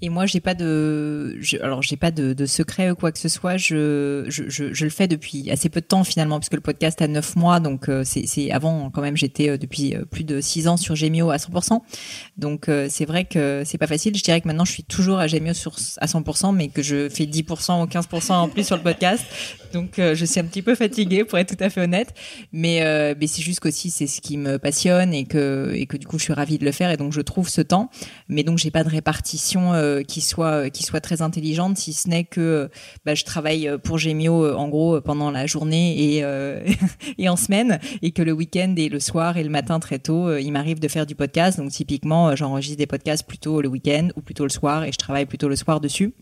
[0.00, 3.28] Et moi, j'ai pas de, alors j'ai pas de, de, secret ou quoi que ce
[3.28, 3.56] soit.
[3.56, 7.08] Je, je, je, le fais depuis assez peu de temps finalement, puisque le podcast a
[7.08, 9.16] neuf mois, donc euh, c'est avant quand même.
[9.16, 11.80] J'étais euh, depuis euh, plus de six ans sur Gemio à 100%.
[12.36, 14.16] Donc c'est vrai que c'est pas facile.
[14.16, 17.08] Je dirais que maintenant je suis toujours à Gemio sur à 100%, mais que je
[17.08, 19.24] fais 10% ou 15% en plus sur le podcast.
[19.72, 22.14] Donc je suis un petit peu fatiguée pour être tout à fait honnête,
[22.52, 22.80] mais
[23.18, 26.18] mais c'est juste qu'aussi c'est ce qui me passionne et que et que du coup
[26.18, 27.90] je suis ravie de le faire et donc je trouve ce temps.
[28.28, 31.92] Mais donc j'ai pas de répartition euh, qui soit euh, qui soit très intelligente, si
[31.92, 32.70] ce n'est que
[33.04, 36.24] bah, je travaille pour Gemio euh, en gros pendant la journée et
[37.18, 40.36] et en semaine, et que le week-end et le soir et le matin très tôt,
[40.36, 41.58] il m'arrive de faire du podcast.
[41.58, 45.26] Donc typiquement, j'enregistre des podcasts plutôt le week-end ou plutôt le soir, et je travaille
[45.26, 46.12] plutôt le soir dessus.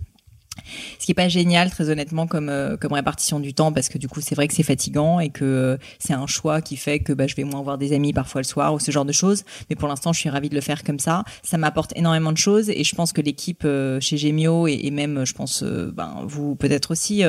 [0.98, 3.98] Ce qui est pas génial, très honnêtement, comme euh, comme répartition du temps, parce que
[3.98, 7.00] du coup, c'est vrai que c'est fatigant et que euh, c'est un choix qui fait
[7.00, 9.12] que bah, je vais moins voir des amis parfois le soir ou ce genre de
[9.12, 9.44] choses.
[9.70, 11.24] Mais pour l'instant, je suis ravie de le faire comme ça.
[11.42, 15.26] Ça m'apporte énormément de choses et je pense que l'équipe euh, chez Gemio et, même,
[15.26, 17.22] je pense, ben, vous peut-être aussi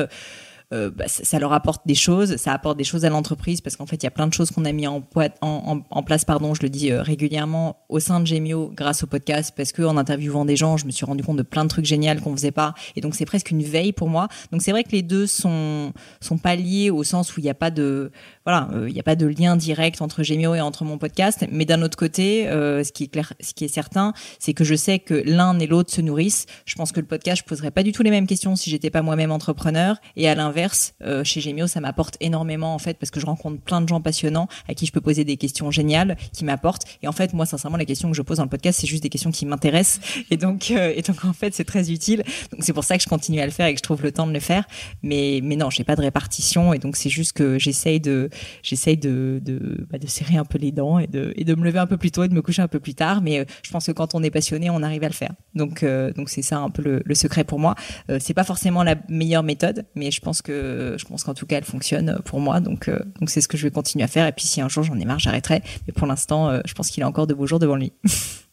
[0.72, 3.86] euh, bah, ça, leur apporte des choses, ça apporte des choses à l'entreprise parce qu'en
[3.86, 6.68] fait, il y a plein de choses qu'on a mis en, place, pardon, je le
[6.68, 10.56] dis euh, régulièrement au sein de Gemio grâce au podcast parce que en interviewant des
[10.56, 13.00] gens, je me suis rendu compte de plein de trucs géniaux qu'on faisait pas et
[13.00, 14.28] donc c'est presque une veille pour moi.
[14.52, 17.50] Donc c'est vrai que les deux sont sont pas liés au sens où il n'y
[17.50, 18.10] a pas de
[18.48, 21.46] voilà, euh, il n'y a pas de lien direct entre Gemio et entre mon podcast.
[21.52, 24.64] Mais d'un autre côté, euh, ce qui est clair, ce qui est certain, c'est que
[24.64, 26.46] je sais que l'un et l'autre se nourrissent.
[26.64, 28.88] Je pense que le podcast, je poserais pas du tout les mêmes questions si j'étais
[28.88, 29.96] pas moi-même entrepreneur.
[30.16, 30.57] Et à l'inverse,
[31.02, 34.00] euh, chez Gemio, ça m'apporte énormément en fait parce que je rencontre plein de gens
[34.00, 36.84] passionnants à qui je peux poser des questions géniales, qui m'apportent.
[37.02, 39.02] Et en fait, moi, sincèrement, les questions que je pose dans le podcast, c'est juste
[39.02, 40.00] des questions qui m'intéressent.
[40.30, 42.22] Et donc, et donc en fait, c'est très utile.
[42.52, 44.12] Donc c'est pour ça que je continue à le faire et que je trouve le
[44.12, 44.64] temps de le faire.
[45.02, 48.30] Mais mais non, j'ai pas de répartition et donc c'est juste que j'essaye de
[48.62, 51.86] j'essaye de, de, bah, serrer un peu les dents et de, de me lever un
[51.86, 53.20] peu plus tôt et de me coucher un peu plus tard.
[53.22, 55.32] Mais euh, je pense que quand on est passionné, on arrive à le faire.
[55.54, 57.74] Donc, euh, donc c'est ça un peu le, le secret pour moi.
[58.10, 61.46] Euh, c'est pas forcément la meilleure méthode, mais je pense que je pense qu'en tout
[61.46, 62.60] cas, elle fonctionne pour moi.
[62.60, 64.26] Donc, donc c'est ce que je vais continuer à faire.
[64.26, 65.62] Et puis, si un jour j'en ai marre, j'arrêterai.
[65.86, 67.92] Mais pour l'instant, je pense qu'il a encore de beaux jours devant lui.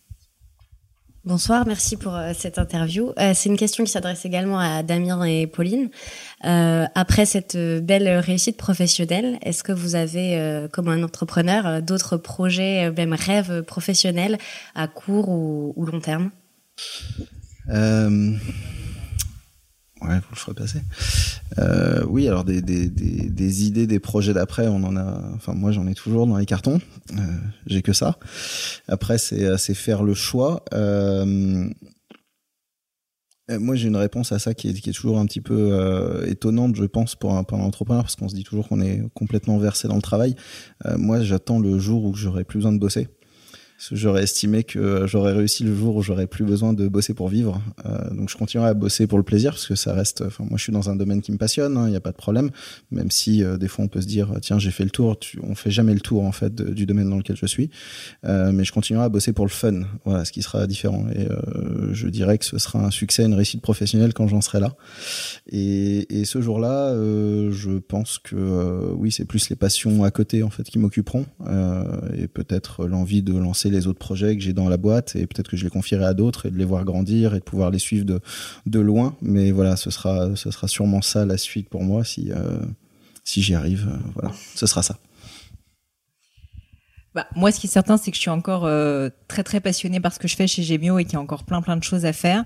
[1.25, 3.11] Bonsoir, merci pour euh, cette interview.
[3.17, 5.89] Euh, c'est une question qui s'adresse également à Damien et Pauline.
[6.45, 12.91] Euh, après cette belle réussite professionnelle, est-ce que vous avez, comme un entrepreneur, d'autres projets,
[12.91, 14.37] même rêves professionnels
[14.75, 16.29] à court ou, ou long terme?
[20.01, 20.81] Ouais, vous le ferez passer.
[21.57, 22.57] Euh, oui, alors des,
[23.65, 25.21] idées, des projets d'après, on en a.
[25.35, 26.79] Enfin, moi, j'en ai toujours dans les cartons.
[27.13, 27.21] Euh,
[27.65, 28.17] J'ai que ça.
[28.87, 30.63] Après, c'est euh, faire le choix.
[33.47, 37.15] Moi, j'ai une réponse à ça qui est, toujours un petit peu étonnante, je pense,
[37.15, 39.95] pour un, pour un entrepreneur, parce qu'on se dit toujours qu'on est complètement versé dans
[39.95, 40.35] le travail.
[40.97, 43.07] moi, j'attends le jour où j'aurai plus besoin de bosser
[43.91, 47.61] j'aurais estimé que j'aurais réussi le jour où j'aurais plus besoin de bosser pour vivre.
[47.85, 50.21] Euh, donc je continuerai à bosser pour le plaisir parce que ça reste.
[50.21, 51.73] Enfin, moi, je suis dans un domaine qui me passionne.
[51.73, 52.51] Il hein, n'y a pas de problème.
[52.91, 55.19] Même si euh, des fois on peut se dire tiens j'ai fait le tour.
[55.19, 57.69] Tu, on fait jamais le tour en fait du domaine dans lequel je suis.
[58.25, 59.81] Euh, mais je continuerai à bosser pour le fun.
[60.05, 61.05] Voilà, ce qui sera différent.
[61.13, 64.59] Et euh, je dirais que ce sera un succès, une réussite professionnelle quand j'en serai
[64.59, 64.75] là.
[65.47, 70.43] Et, et ce jour-là, euh, je pense que oui, c'est plus les passions à côté
[70.43, 71.25] en fait qui m'occuperont
[72.17, 75.49] et peut-être l'envie de lancer les autres projets que j'ai dans la boîte et peut-être
[75.49, 77.79] que je les confierai à d'autres et de les voir grandir et de pouvoir les
[77.79, 78.19] suivre de,
[78.65, 79.15] de loin.
[79.21, 82.31] Mais voilà, ce sera, ce sera sûrement ça la suite pour moi si,
[83.23, 83.87] si j'y arrive.
[84.15, 84.97] voilà, ce sera ça.
[87.15, 90.01] Bah, moi, ce qui est certain, c'est que je suis encore euh, très très passionnée
[90.01, 91.83] par ce que je fais chez Gemio et qu'il y a encore plein plein de
[91.83, 92.43] choses à faire.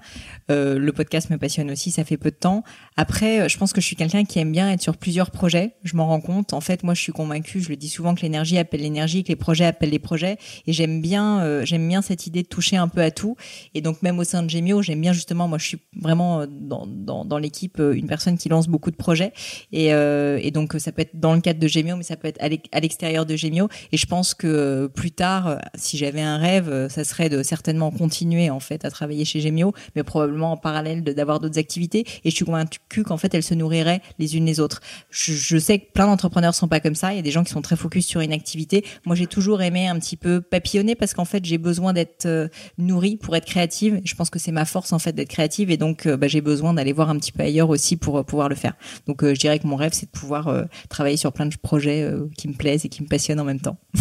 [0.52, 2.64] Euh, le podcast me passionne aussi, ça fait peu de temps.
[2.96, 5.74] Après, euh, je pense que je suis quelqu'un qui aime bien être sur plusieurs projets.
[5.82, 6.54] Je m'en rends compte.
[6.54, 7.62] En fait, moi, je suis convaincue.
[7.62, 10.38] Je le dis souvent que l'énergie appelle l'énergie, que les projets appellent les projets.
[10.68, 13.38] Et j'aime bien, euh, j'aime bien cette idée de toucher un peu à tout.
[13.74, 15.48] Et donc, même au sein de Gemio, j'aime bien justement.
[15.48, 19.34] Moi, je suis vraiment dans dans, dans l'équipe une personne qui lance beaucoup de projets.
[19.72, 22.40] Et, et donc, ça peut être dans le cadre de Gemio, mais ça peut être
[22.72, 23.68] à l'extérieur de Gemio.
[23.92, 27.30] Et je pense que euh, plus tard, euh, si j'avais un rêve, euh, ça serait
[27.30, 31.57] de certainement continuer en fait à travailler chez Gemio, mais probablement en parallèle d'avoir d'autres
[31.57, 32.05] activités.
[32.24, 34.82] Et je suis convaincue qu'en fait elles se nourriraient les unes les autres.
[35.10, 37.14] Je, sais que plein d'entrepreneurs sont pas comme ça.
[37.14, 38.86] Il y a des gens qui sont très focus sur une activité.
[39.05, 42.28] Moi, j'ai toujours aimé un petit peu papillonner parce qu'en fait j'ai besoin d'être
[42.78, 44.01] nourrie pour être créative.
[44.03, 46.74] Je pense que c'est ma force en fait d'être créative et donc bah, j'ai besoin
[46.74, 48.74] d'aller voir un petit peu ailleurs aussi pour pouvoir le faire.
[49.07, 52.47] Donc je dirais que mon rêve c'est de pouvoir travailler sur plein de projets qui
[52.47, 53.78] me plaisent et qui me passionnent en même temps.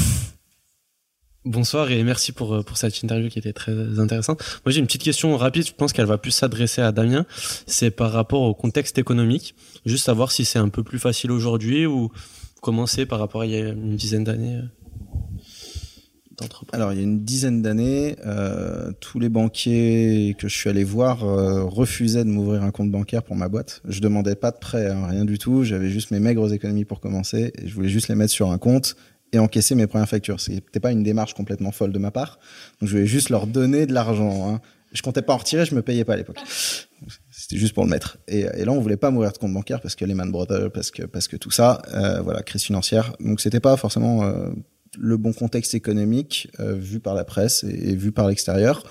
[1.45, 4.43] Bonsoir et merci pour, euh, pour cette interview qui était très intéressante.
[4.65, 7.27] Moi j'ai une petite question rapide, je pense qu'elle va plus s'adresser à Damien.
[7.67, 9.55] C'est par rapport au contexte économique.
[9.87, 12.11] Juste savoir si c'est un peu plus facile aujourd'hui ou
[12.61, 14.63] comment c'est par rapport à il y a une dizaine d'années euh,
[16.71, 20.85] alors, il y a une dizaine d'années, euh, tous les banquiers que je suis allé
[20.85, 23.83] voir refusaient de m'ouvrir un compte bancaire pour ma boîte.
[23.89, 25.65] Je demandais pas de prêt, hein, rien du tout.
[25.65, 28.59] J'avais juste mes maigres économies pour commencer et je voulais juste les mettre sur un
[28.59, 28.95] compte
[29.33, 30.41] et encaisser mes premières factures.
[30.41, 32.39] C'était pas une démarche complètement folle de ma part.
[32.81, 34.49] Donc je voulais juste leur donner de l'argent.
[34.49, 34.61] Hein.
[34.93, 36.39] Je comptais pas en retirer, je me payais pas à l'époque.
[37.31, 38.19] C'était juste pour le mettre.
[38.27, 40.91] Et, là, on voulait pas mourir de compte bancaire parce que les Man Brothers, parce
[40.91, 43.15] que parce que tout ça, euh, voilà, crise financière.
[43.21, 44.49] Donc c'était pas forcément euh,
[44.99, 48.83] le bon contexte économique euh, vu par la presse et vu par l'extérieur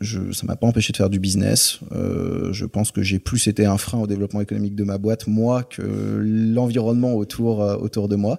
[0.00, 1.80] je, ça m'a pas empêché de faire du business.
[1.92, 5.26] Euh, je pense que j'ai plus été un frein au développement économique de ma boîte
[5.26, 5.82] moi que
[6.22, 8.38] l'environnement autour euh, autour de moi.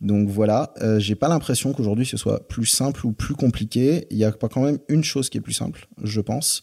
[0.00, 4.06] Donc voilà, euh, j'ai pas l'impression qu'aujourd'hui ce soit plus simple ou plus compliqué.
[4.10, 6.62] Il y a quand même une chose qui est plus simple, je pense,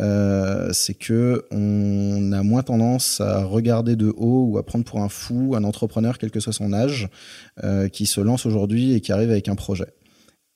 [0.00, 5.00] euh, c'est que on a moins tendance à regarder de haut ou à prendre pour
[5.00, 7.08] un fou un entrepreneur quel que soit son âge
[7.92, 9.86] qui se lance aujourd'hui et qui arrive avec un projet.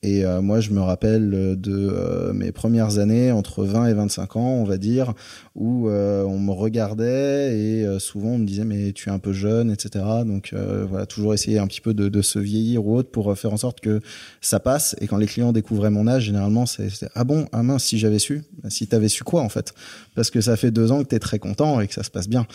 [0.05, 4.35] Et euh, moi, je me rappelle de euh, mes premières années, entre 20 et 25
[4.35, 5.15] ans, on va dire,
[5.55, 9.33] où euh, on me regardait et souvent on me disait mais tu es un peu
[9.33, 10.05] jeune, etc.
[10.27, 10.55] Donc
[10.89, 13.57] voilà, toujours essayer un petit peu de, de, se vieillir ou autre pour faire en
[13.57, 14.01] sorte que
[14.41, 14.97] ça passe.
[15.01, 18.19] Et quand les clients découvraient mon âge, généralement c'est ah bon, ah mince, si j'avais
[18.19, 19.73] su, si t'avais su quoi en fait,
[20.15, 22.29] parce que ça fait deux ans que t'es très content et que ça se passe
[22.29, 22.47] bien.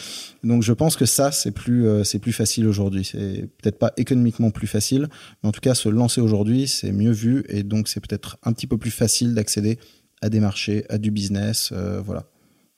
[0.43, 3.05] Donc je pense que ça c'est plus c'est plus facile aujourd'hui.
[3.05, 5.07] C'est peut-être pas économiquement plus facile,
[5.43, 8.53] mais en tout cas se lancer aujourd'hui c'est mieux vu et donc c'est peut-être un
[8.53, 9.79] petit peu plus facile d'accéder
[10.21, 12.29] à des marchés, à du business, euh, voilà.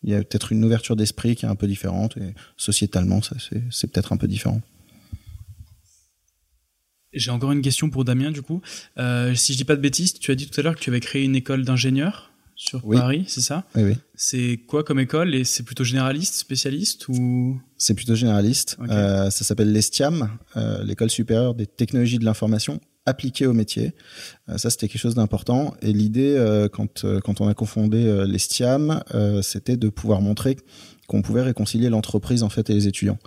[0.03, 3.36] Il y a peut-être une ouverture d'esprit qui est un peu différente et sociétalement, ça
[3.72, 4.62] c'est peut-être un peu différent.
[7.12, 8.62] J'ai encore une question pour Damien du coup.
[8.97, 10.89] Euh, si je dis pas de bêtises, tu as dit tout à l'heure que tu
[10.89, 13.66] avais créé une école d'ingénieur sur Paris, c'est ça?
[13.74, 13.97] Oui, oui.
[14.16, 15.34] C'est quoi comme école?
[15.34, 17.60] Et c'est plutôt généraliste, spécialiste ou?
[17.78, 18.78] C'est plutôt généraliste.
[18.89, 23.93] Euh, ça s'appelle l'ESTIAM, euh, l'école supérieure des technologies de l'information appliqué au métier.
[24.50, 25.74] Euh, ça, c'était quelque chose d'important.
[25.82, 29.04] Et l'idée, euh, quand, euh, quand on a confondé les STIAM,
[29.41, 30.58] c'était de pouvoir montrer
[31.08, 33.18] qu'on pouvait réconcilier l'entreprise en fait et les étudiants.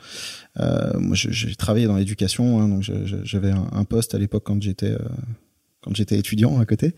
[0.59, 2.83] moi, j'ai travaillé dans l'éducation, hein, donc
[3.25, 4.97] j'avais un, un, poste à l'époque quand j'étais
[5.83, 6.95] quand j'étais étudiant à côté.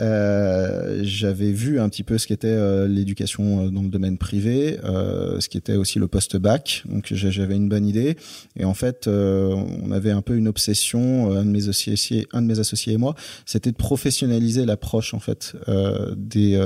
[0.00, 4.78] Euh, j'avais vu un petit peu ce qu'était euh, l'éducation euh, dans le domaine privé,
[4.84, 6.82] euh, ce qui était aussi le post-bac.
[6.86, 8.16] Donc j'avais une bonne idée.
[8.56, 12.42] Et en fait, euh, on avait un peu une obsession, un de mes associés, un
[12.42, 13.14] de mes associés et moi,
[13.44, 15.54] c'était de professionnaliser l'approche en fait
[16.16, 16.60] des,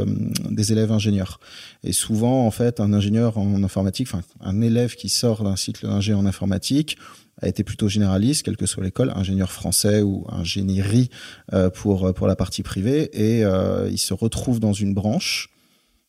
[0.51, 1.41] des élèves ingénieurs.
[1.85, 5.87] Et souvent, en fait, un ingénieur en informatique, enfin un élève qui sort d'un cycle
[5.87, 6.97] d'ingé en informatique
[7.41, 11.11] a été plutôt généraliste, quelle que soit l'école, ingénieur français ou ingénierie
[11.53, 15.51] euh, pour pour la partie privée, et euh, il se retrouve dans une branche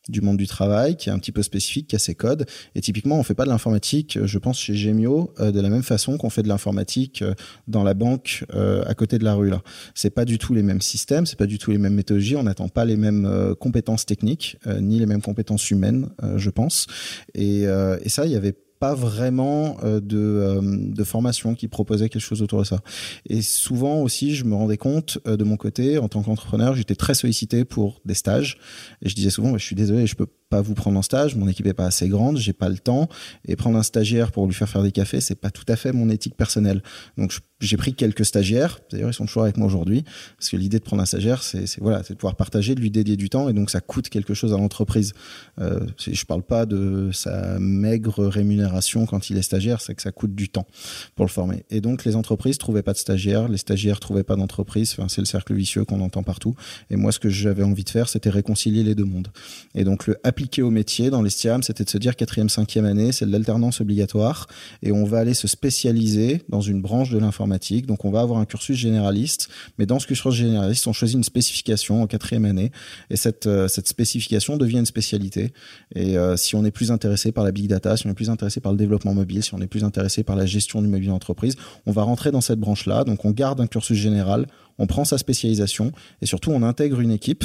[0.09, 2.45] du monde du travail qui est un petit peu spécifique, qui a ses codes.
[2.75, 5.83] Et typiquement, on fait pas de l'informatique, je pense, chez Gemio, euh, de la même
[5.83, 7.33] façon qu'on fait de l'informatique euh,
[7.67, 9.49] dans la banque euh, à côté de la rue.
[9.49, 9.61] Là,
[9.93, 12.35] c'est pas du tout les mêmes systèmes, c'est pas du tout les mêmes méthodologies.
[12.35, 16.87] On n'attend pas les mêmes compétences techniques, ni les mêmes compétences humaines, je pense.
[17.33, 22.09] Et, et ça, il y avait pas vraiment euh, de, euh, de formation qui proposait
[22.09, 22.81] quelque chose autour de ça.
[23.29, 26.95] Et souvent aussi, je me rendais compte euh, de mon côté, en tant qu'entrepreneur, j'étais
[26.95, 28.57] très sollicité pour des stages.
[29.03, 31.47] Et je disais souvent, je suis désolé, je peux pas vous prendre en stage, mon
[31.47, 33.07] équipe est pas assez grande, j'ai pas le temps,
[33.47, 35.93] et prendre un stagiaire pour lui faire faire des cafés, c'est pas tout à fait
[35.93, 36.83] mon éthique personnelle.
[37.17, 40.03] Donc j'ai pris quelques stagiaires, d'ailleurs ils sont toujours avec moi aujourd'hui,
[40.37, 42.91] parce que l'idée de prendre un stagiaire, c'est voilà, c'est de pouvoir partager, de lui
[42.91, 45.13] dédier du temps, et donc ça coûte quelque chose à l'entreprise.
[45.59, 48.70] Euh, je parle pas de sa maigre rémunération
[49.07, 50.67] quand il est stagiaire, c'est que ça coûte du temps
[51.15, 51.63] pour le former.
[51.69, 55.21] Et donc les entreprises trouvaient pas de stagiaires, les stagiaires trouvaient pas d'entreprise, enfin, c'est
[55.21, 56.55] le cercle vicieux qu'on entend partout.
[56.89, 59.29] Et moi ce que j'avais envie de faire, c'était réconcilier les deux mondes.
[59.75, 62.85] Et donc le appliquer au métier dans les STIAM, c'était de se dire quatrième, cinquième
[62.85, 64.47] année, c'est de l'alternance obligatoire
[64.83, 67.85] et on va aller se spécialiser dans une branche de l'informatique.
[67.85, 71.23] Donc on va avoir un cursus généraliste, mais dans ce cursus généraliste, on choisit une
[71.23, 72.71] spécification en quatrième année
[73.09, 75.53] et cette, euh, spécification devient une spécialité.
[75.95, 78.29] Et euh, si on est plus intéressé par la big data, si on est plus
[78.29, 81.09] intéressé par le développement mobile, si on est plus intéressé par la gestion du mobile
[81.09, 81.55] d'entreprise,
[81.85, 83.03] on va rentrer dans cette branche-là.
[83.03, 84.47] Donc on garde un cursus général,
[84.77, 85.91] on prend sa spécialisation
[86.21, 87.43] et surtout on intègre une équipe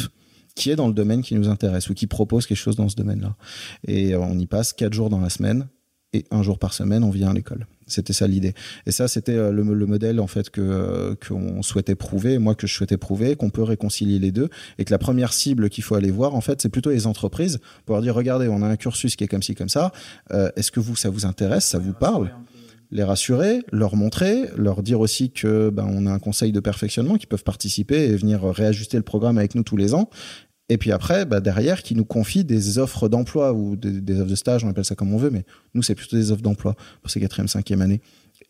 [0.55, 2.97] qui est dans le domaine qui nous intéresse ou qui propose quelque chose dans ce
[2.97, 3.37] domaine-là.
[3.87, 5.67] Et euh, on y passe quatre jours dans la semaine
[6.13, 7.67] et un jour par semaine, on vient à l'école.
[7.87, 8.55] C'était ça l'idée.
[8.87, 12.67] Et ça, c'était euh, le, modèle en fait que euh, qu'on souhaitait prouver, moi que
[12.67, 15.95] je souhaitais prouver, qu'on peut réconcilier les deux, et que la première cible qu'il faut
[15.95, 18.77] aller voir, en fait, c'est plutôt les entreprises pour leur dire regardez, on a un
[18.77, 19.93] cursus qui est comme ci comme ça.
[20.57, 22.31] Est-ce que vous, ça vous intéresse, ça vous parle
[22.91, 27.17] les rassurer, leur montrer, leur dire aussi que ben, on a un conseil de perfectionnement
[27.17, 30.09] qui peuvent participer et venir réajuster le programme avec nous tous les ans
[30.69, 34.35] et puis après, bah derrière, qui nous confie des offres d'emploi ou des, offres de
[34.35, 35.45] stage, on appelle ça comme on veut, mais
[35.75, 38.01] nous, c'est plutôt des offres d'emploi pour ces quatrième, cinquième années.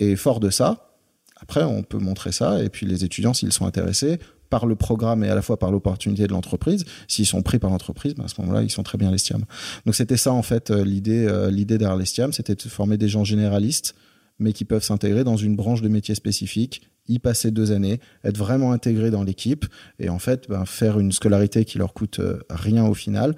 [0.01, 0.97] Et fort de ça,
[1.37, 5.25] après, on peut montrer ça, et puis les étudiants, s'ils sont intéressés par le programme
[5.25, 8.29] et à la fois par l'opportunité de l'entreprise, s'ils sont pris par l'entreprise, bah à
[8.29, 9.45] ce moment-là, ils sont très bien l'estiam.
[9.85, 13.09] Donc c'était ça, en fait, euh, l'idée euh, l'idée derrière l'estiam, c'était de former des
[13.09, 13.95] gens généralistes,
[14.39, 18.36] mais qui peuvent s'intégrer dans une branche de métier spécifique y passer deux années, être
[18.36, 19.66] vraiment intégrés dans l'équipe
[19.98, 23.34] et en fait ben, faire une scolarité qui leur coûte euh, rien au final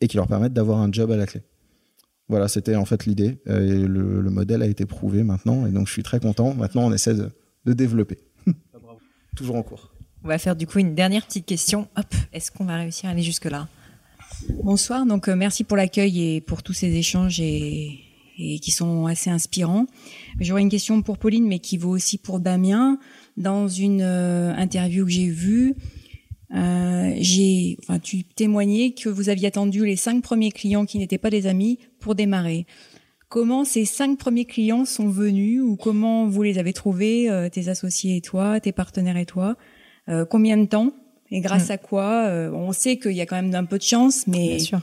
[0.00, 1.42] et qui leur permette d'avoir un job à la clé.
[2.28, 5.86] Voilà, c'était en fait l'idée euh, et le, modèle a été prouvé maintenant et donc
[5.86, 6.54] je suis très content.
[6.54, 7.30] Maintenant, on essaie de,
[7.72, 8.18] développer.
[9.36, 9.92] Toujours en cours.
[10.24, 11.88] On va faire du coup une dernière petite question.
[11.96, 13.68] Hop, est-ce qu'on va réussir à aller jusque là
[14.62, 15.04] Bonsoir.
[15.04, 18.00] Donc euh, merci pour l'accueil et pour tous ces échanges et
[18.38, 19.86] et qui sont assez inspirants.
[20.40, 22.98] J'aurais une question pour Pauline, mais qui vaut aussi pour Damien.
[23.36, 25.74] Dans une euh, interview que j'ai vue,
[26.54, 31.18] euh, j'ai, enfin, tu témoignais que vous aviez attendu les cinq premiers clients qui n'étaient
[31.18, 32.66] pas des amis pour démarrer.
[33.28, 37.68] Comment ces cinq premiers clients sont venus ou comment vous les avez trouvés, euh, tes
[37.68, 39.56] associés et toi, tes partenaires et toi
[40.30, 40.90] Combien de temps
[41.30, 41.72] et grâce mm.
[41.72, 44.58] à quoi On sait qu'il y a quand même un peu de chance, mais Bien
[44.58, 44.80] sûr.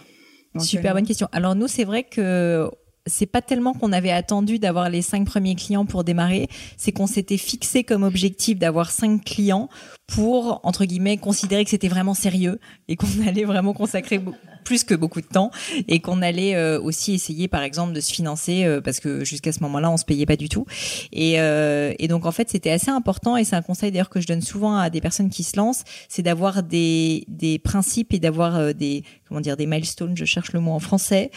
[0.57, 1.27] Super bonne question.
[1.31, 2.69] Alors nous, c'est vrai que
[3.09, 6.47] c'est pas tellement qu'on avait attendu d'avoir les cinq premiers clients pour démarrer,
[6.77, 9.69] c'est qu'on s'était fixé comme objectif d'avoir cinq clients
[10.07, 14.21] pour entre guillemets considérer que c'était vraiment sérieux et qu'on allait vraiment consacrer
[14.63, 15.51] plus que beaucoup de temps
[15.87, 19.51] et qu'on allait euh, aussi essayer par exemple de se financer euh, parce que jusqu'à
[19.51, 20.65] ce moment-là on se payait pas du tout.
[21.11, 24.21] Et, euh, et donc en fait c'était assez important et c'est un conseil d'ailleurs que
[24.21, 28.19] je donne souvent à des personnes qui se lancent c'est d'avoir des, des principes et
[28.19, 31.31] d'avoir des comment dire des milestones je cherche le mot en français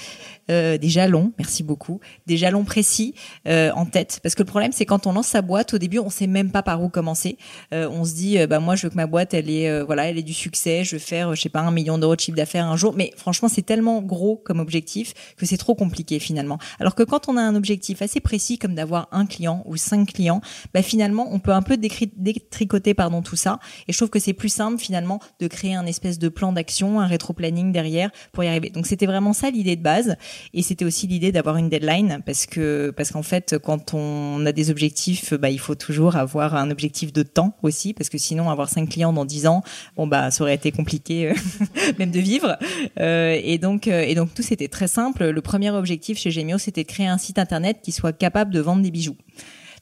[0.48, 3.14] des jalons merci beaucoup des jalons précis
[3.46, 6.10] en tête parce que le problème c'est quand on lance sa boîte au début on
[6.10, 7.38] sait même pas par où commencer
[7.70, 10.22] on se dit bah moi je veux que ma boîte elle est voilà elle ait
[10.22, 12.76] du succès je veux faire je sais pas un million d'euros de chiffre d'affaires un
[12.76, 16.58] jour mais franchement, c'est tellement gros comme objectif que c'est trop compliqué finalement.
[16.80, 20.12] Alors que quand on a un objectif assez précis comme d'avoir un client ou cinq
[20.12, 20.40] clients,
[20.74, 23.58] bah finalement, on peut un peu détricoter pardon tout ça.
[23.88, 27.00] Et je trouve que c'est plus simple finalement de créer un espèce de plan d'action,
[27.00, 28.70] un rétro-planning derrière pour y arriver.
[28.70, 30.16] Donc c'était vraiment ça l'idée de base.
[30.54, 34.52] Et c'était aussi l'idée d'avoir une deadline parce que parce qu'en fait, quand on a
[34.52, 38.50] des objectifs, bah il faut toujours avoir un objectif de temps aussi parce que sinon
[38.50, 39.62] avoir cinq clients dans dix ans,
[39.96, 41.34] bon bah ça aurait été compliqué euh,
[41.98, 42.56] même de vivre.
[43.00, 45.28] Euh, et donc, euh, et donc tout c'était très simple.
[45.28, 48.60] Le premier objectif chez Gemio, c'était de créer un site internet qui soit capable de
[48.60, 49.16] vendre des bijoux.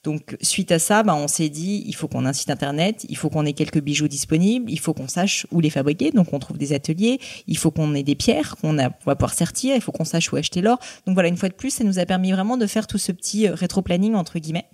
[0.03, 3.05] Donc suite à ça, bah, on s'est dit il faut qu'on ait un site internet,
[3.09, 6.33] il faut qu'on ait quelques bijoux disponibles, il faut qu'on sache où les fabriquer, donc
[6.33, 9.83] on trouve des ateliers, il faut qu'on ait des pierres qu'on va pouvoir sertir, il
[9.83, 10.79] faut qu'on sache où acheter l'or.
[11.07, 13.13] Donc voilà, une fois de plus, ça nous a permis vraiment de faire tout ce
[13.13, 14.67] petit euh, rétro-planning entre guillemets.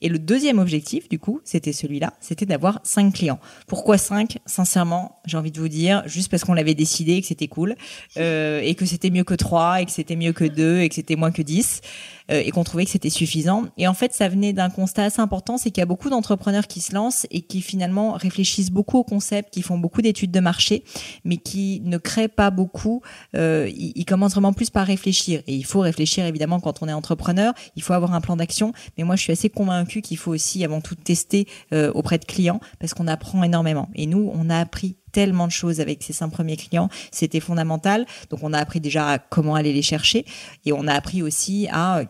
[0.00, 3.38] Et le deuxième objectif, du coup, c'était celui-là, c'était d'avoir cinq clients.
[3.68, 4.38] Pourquoi cinq?
[4.44, 7.76] Sincèrement, j'ai envie de vous dire, juste parce qu'on l'avait décidé et que c'était cool,
[8.16, 10.96] euh, et que c'était mieux que trois, et que c'était mieux que deux, et que
[10.96, 11.80] c'était moins que dix,
[12.30, 13.64] euh, et qu'on trouvait que c'était suffisant.
[13.76, 16.66] Et en fait, ça venait d'un constat assez important, c'est qu'il y a beaucoup d'entrepreneurs
[16.66, 20.40] qui se lancent et qui finalement réfléchissent beaucoup au concept, qui font beaucoup d'études de
[20.40, 20.84] marché,
[21.24, 23.02] mais qui ne créent pas beaucoup.
[23.36, 25.42] Euh, ils, commencent vraiment plus par réfléchir.
[25.46, 27.52] Et il faut réfléchir évidemment quand on est entrepreneur.
[27.76, 28.72] Il faut avoir un plan d'action.
[28.96, 32.60] Mais moi, je suis assez convaincue qu'il faut aussi avant tout tester auprès de clients
[32.78, 33.88] parce qu'on apprend énormément.
[33.94, 38.04] Et nous, on a appris tellement de choses avec ces cinq premiers clients, c'était fondamental.
[38.28, 40.26] Donc on a appris déjà à comment aller les chercher
[40.66, 42.02] et on a appris aussi à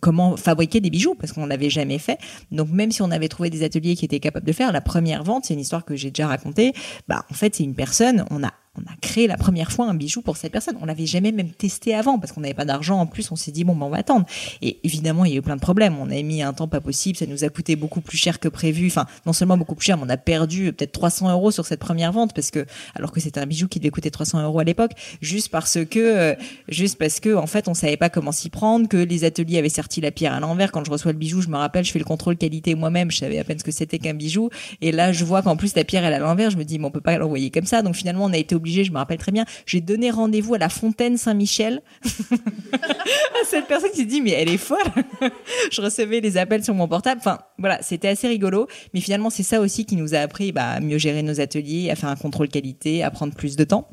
[0.00, 2.18] comment fabriquer des bijoux parce qu'on l'avait jamais fait.
[2.50, 5.22] Donc même si on avait trouvé des ateliers qui étaient capables de faire la première
[5.22, 6.72] vente, c'est une histoire que j'ai déjà racontée.
[7.08, 9.94] Bah en fait c'est une personne, on a on a créé la première fois un
[9.94, 10.76] bijou pour cette personne.
[10.80, 13.00] On l'avait jamais même testé avant parce qu'on n'avait pas d'argent.
[13.00, 14.26] En plus, on s'est dit bon, ben, on va attendre.
[14.62, 15.96] Et évidemment, il y a eu plein de problèmes.
[15.98, 17.16] On a mis un temps pas possible.
[17.16, 18.86] Ça nous a coûté beaucoup plus cher que prévu.
[18.88, 21.80] Enfin, non seulement beaucoup plus cher, mais on a perdu peut-être 300 euros sur cette
[21.80, 24.64] première vente parce que, alors que c'était un bijou qui devait coûter 300 euros à
[24.64, 26.34] l'époque, juste parce que, euh,
[26.68, 29.68] juste parce que, en fait, on savait pas comment s'y prendre, que les ateliers avaient
[29.68, 30.72] sorti la pierre à l'envers.
[30.72, 33.10] Quand je reçois le bijou, je me rappelle, je fais le contrôle qualité moi-même.
[33.10, 34.50] Je savais à peine ce que c'était qu'un bijou.
[34.80, 36.50] Et là, je vois qu'en plus la pierre elle est à l'envers.
[36.50, 37.82] Je me dis, bon, on peut pas l'envoyer comme ça.
[37.82, 38.56] Donc finalement, on a été.
[38.66, 41.82] Je me rappelle très bien j'ai donné rendez-vous à la fontaine Saint-Michel
[43.48, 44.78] cette personne qui se dit mais elle est folle.
[45.70, 47.20] je recevais les appels sur mon portable.
[47.20, 48.66] Enfin voilà, c'était assez rigolo.
[48.94, 51.90] Mais finalement, c'est ça aussi qui nous a appris bah, à mieux gérer nos ateliers,
[51.90, 53.88] à faire un contrôle qualité, à prendre plus de temps.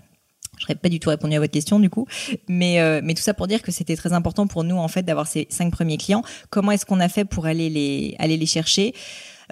[0.60, 2.08] Je n'aurais pas du tout répondu à votre question du coup,
[2.48, 5.02] mais euh, mais tout ça pour dire que c'était très important pour nous en fait
[5.02, 6.22] d'avoir ces cinq premiers clients.
[6.52, 8.94] Comment est-ce qu'on a fait pour aller les aller les chercher?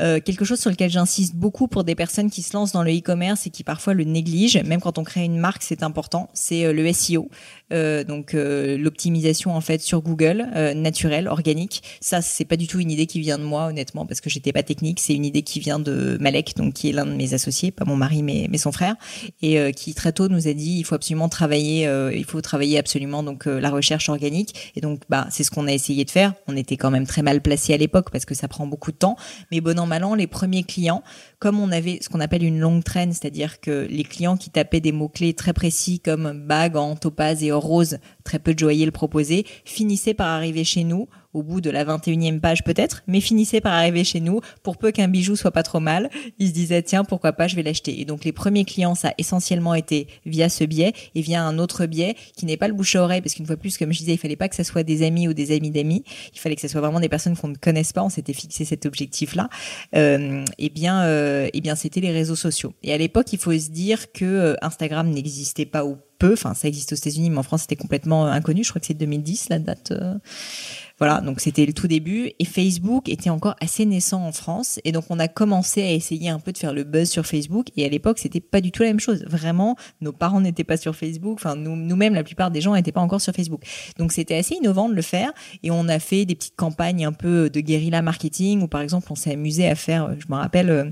[0.01, 2.91] Euh, quelque chose sur lequel j'insiste beaucoup pour des personnes qui se lancent dans le
[2.91, 6.65] e-commerce et qui parfois le négligent, même quand on crée une marque, c'est important, c'est
[6.65, 7.29] euh, le SEO.
[7.73, 10.45] Euh, donc l'optimisation en fait sur Google,
[10.75, 11.83] naturelle, organique.
[12.01, 14.51] Ça, c'est pas du tout une idée qui vient de moi, honnêtement, parce que j'étais
[14.51, 14.99] pas technique.
[14.99, 17.85] C'est une idée qui vient de Malek, donc qui est l'un de mes associés, pas
[17.85, 18.95] mon mari, mais, mais son frère,
[19.41, 23.23] et qui très tôt nous a dit il faut absolument travailler, il faut travailler absolument
[23.23, 24.71] donc la recherche organique.
[24.75, 26.33] Et donc, bah, c'est ce qu'on a essayé de faire.
[26.47, 28.97] On était quand même très mal placé à l'époque parce que ça prend beaucoup de
[28.97, 29.15] temps,
[29.51, 31.03] mais bon an les premiers clients
[31.39, 34.79] comme on avait ce qu'on appelle une longue traîne, c'est-à-dire que les clients qui tapaient
[34.79, 38.85] des mots-clés très précis comme bague en topaz et or rose, très peu de joailliers
[38.85, 43.21] le proposaient, finissaient par arriver chez nous au bout de la 21e page peut-être, mais
[43.21, 46.09] finissait par arriver chez nous pour peu qu'un bijou soit pas trop mal.
[46.39, 47.99] Il se disait tiens pourquoi pas je vais l'acheter.
[47.99, 51.57] Et donc les premiers clients ça a essentiellement été via ce biais et via un
[51.59, 53.99] autre biais qui n'est pas le bouche à oreille parce qu'une fois plus comme je
[53.99, 56.03] disais il fallait pas que ça soit des amis ou des amis d'amis,
[56.33, 58.03] il fallait que ce soit vraiment des personnes qu'on ne connaisse pas.
[58.03, 59.49] On s'était fixé cet objectif là.
[59.95, 62.73] Euh, et bien euh, et bien c'était les réseaux sociaux.
[62.83, 66.33] Et à l'époque il faut se dire que euh, Instagram n'existait pas ou peu.
[66.33, 68.63] Enfin ça existe aux États-Unis mais en France c'était complètement inconnu.
[68.63, 69.93] Je crois que c'est 2010 la date.
[71.01, 72.29] Voilà, donc c'était le tout début.
[72.37, 74.79] Et Facebook était encore assez naissant en France.
[74.85, 77.69] Et donc on a commencé à essayer un peu de faire le buzz sur Facebook.
[77.75, 79.25] Et à l'époque c'était pas du tout la même chose.
[79.27, 82.91] Vraiment, nos parents n'étaient pas sur Facebook, enfin nous nous-mêmes la plupart des gens n'étaient
[82.91, 83.63] pas encore sur Facebook.
[83.97, 85.31] Donc c'était assez innovant de le faire.
[85.63, 89.07] Et on a fait des petites campagnes un peu de guérilla marketing où par exemple
[89.09, 90.83] on s'est amusé à faire, je me rappelle euh,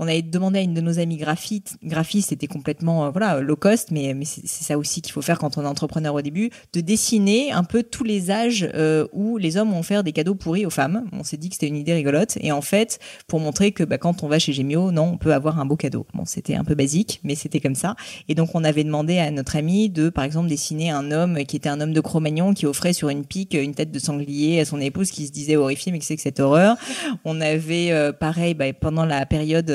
[0.00, 3.54] on avait demandé à une de nos amies graphistes, graphiste, c'était complètement euh, voilà low
[3.54, 6.80] cost, mais, c'est ça aussi qu'il faut faire quand on est entrepreneur au début, de
[6.80, 10.64] dessiner un peu tous les âges euh, où les hommes ont fait des cadeaux pourris
[10.64, 11.04] aux femmes.
[11.12, 13.98] On s'est dit que c'était une idée rigolote, et en fait, pour montrer que bah,
[13.98, 16.06] quand on va chez Gemio, non, on peut avoir un beau cadeau.
[16.24, 17.94] C'était un peu basique, mais c'était comme ça.
[18.28, 21.56] Et donc on avait demandé à notre ami de, par exemple, dessiner un homme qui
[21.56, 24.64] était un homme de Cro-Magnon qui offrait sur une pique une tête de sanglier à
[24.64, 26.76] son épouse qui se disait horrifiée, mais que c'est que cette horreur.
[27.24, 29.70] On avait euh, pareil bah, pendant la période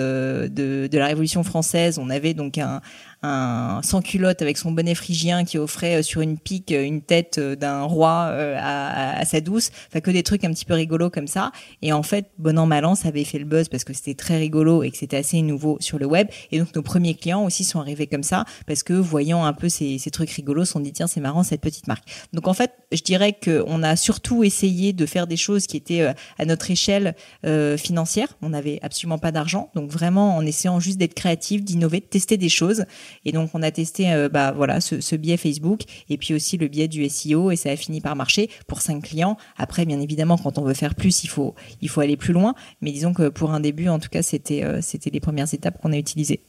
[0.47, 2.81] de, de, la Révolution française, on avait donc un,
[3.21, 7.01] un sans culotte avec son bonnet phrygien qui offrait euh, sur une pique euh, une
[7.01, 9.71] tête euh, d'un roi à, à, sa douce.
[9.87, 11.51] Enfin que des trucs un petit peu rigolos comme ça.
[11.81, 14.13] Et en fait, bon an mal an, ça avait fait le buzz parce que c'était
[14.13, 16.27] très rigolo et que c'était assez nouveau sur le web.
[16.51, 19.69] Et donc nos premiers clients aussi sont arrivés comme ça parce que voyant un peu
[19.69, 22.03] ces, ces trucs rigolos, sont dit tiens c'est marrant cette petite marque.
[22.33, 26.13] Donc en fait, je dirais qu'on a surtout essayé de faire des choses qui étaient
[26.37, 28.27] à notre échelle euh, financière.
[28.41, 32.37] On n'avait absolument pas d'argent, donc vraiment en essayant juste d'être créatif, d'innover, de tester
[32.37, 32.85] des choses.
[33.23, 36.67] Et donc, on a testé euh, bah, voilà, ce, biais Facebook et puis aussi le
[36.67, 39.37] biais du SEO et ça a fini par marcher pour cinq clients.
[39.57, 42.53] Après, bien évidemment, quand on veut faire plus, il faut, il faut aller plus loin.
[42.81, 45.93] Mais disons que pour un début, en tout cas, c'était euh, les premières étapes qu'on
[45.93, 46.41] a utilisées.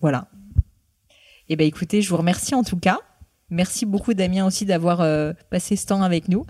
[0.00, 0.28] Voilà.
[1.48, 3.00] Eh ben écoutez, je vous remercie en tout cas.
[3.50, 6.44] Merci beaucoup Damien aussi d'avoir euh, passé ce temps avec nous.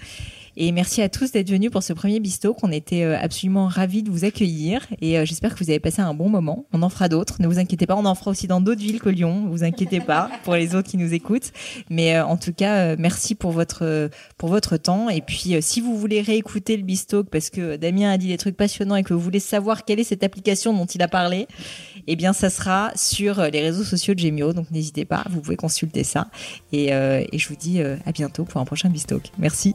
[0.56, 4.02] Et merci à tous d'être venus pour ce premier bisto qu'on était euh, absolument ravis
[4.02, 4.86] de vous accueillir.
[5.00, 6.66] Et euh, j'espère que vous avez passé un bon moment.
[6.72, 7.36] On en fera d'autres.
[7.40, 9.42] Ne vous inquiétez pas, on en fera aussi dans d'autres villes que Lyon.
[9.42, 11.52] Ne vous inquiétez pas pour les autres qui nous écoutent.
[11.90, 15.08] Mais en tout cas, merci pour votre pour votre temps.
[15.10, 18.56] Et puis, si vous voulez réécouter le bisto parce que Damien a dit des trucs
[18.56, 21.46] passionnants et que vous voulez savoir quelle est cette application dont il a parlé,
[22.06, 24.52] eh bien, ça sera sur les réseaux sociaux de Gemio.
[24.52, 26.28] Donc, n'hésitez pas, vous pouvez consulter ça.
[26.72, 29.30] Et euh, et, je vous dis euh, à bientôt pour un prochain Bistalk.
[29.38, 29.74] Merci.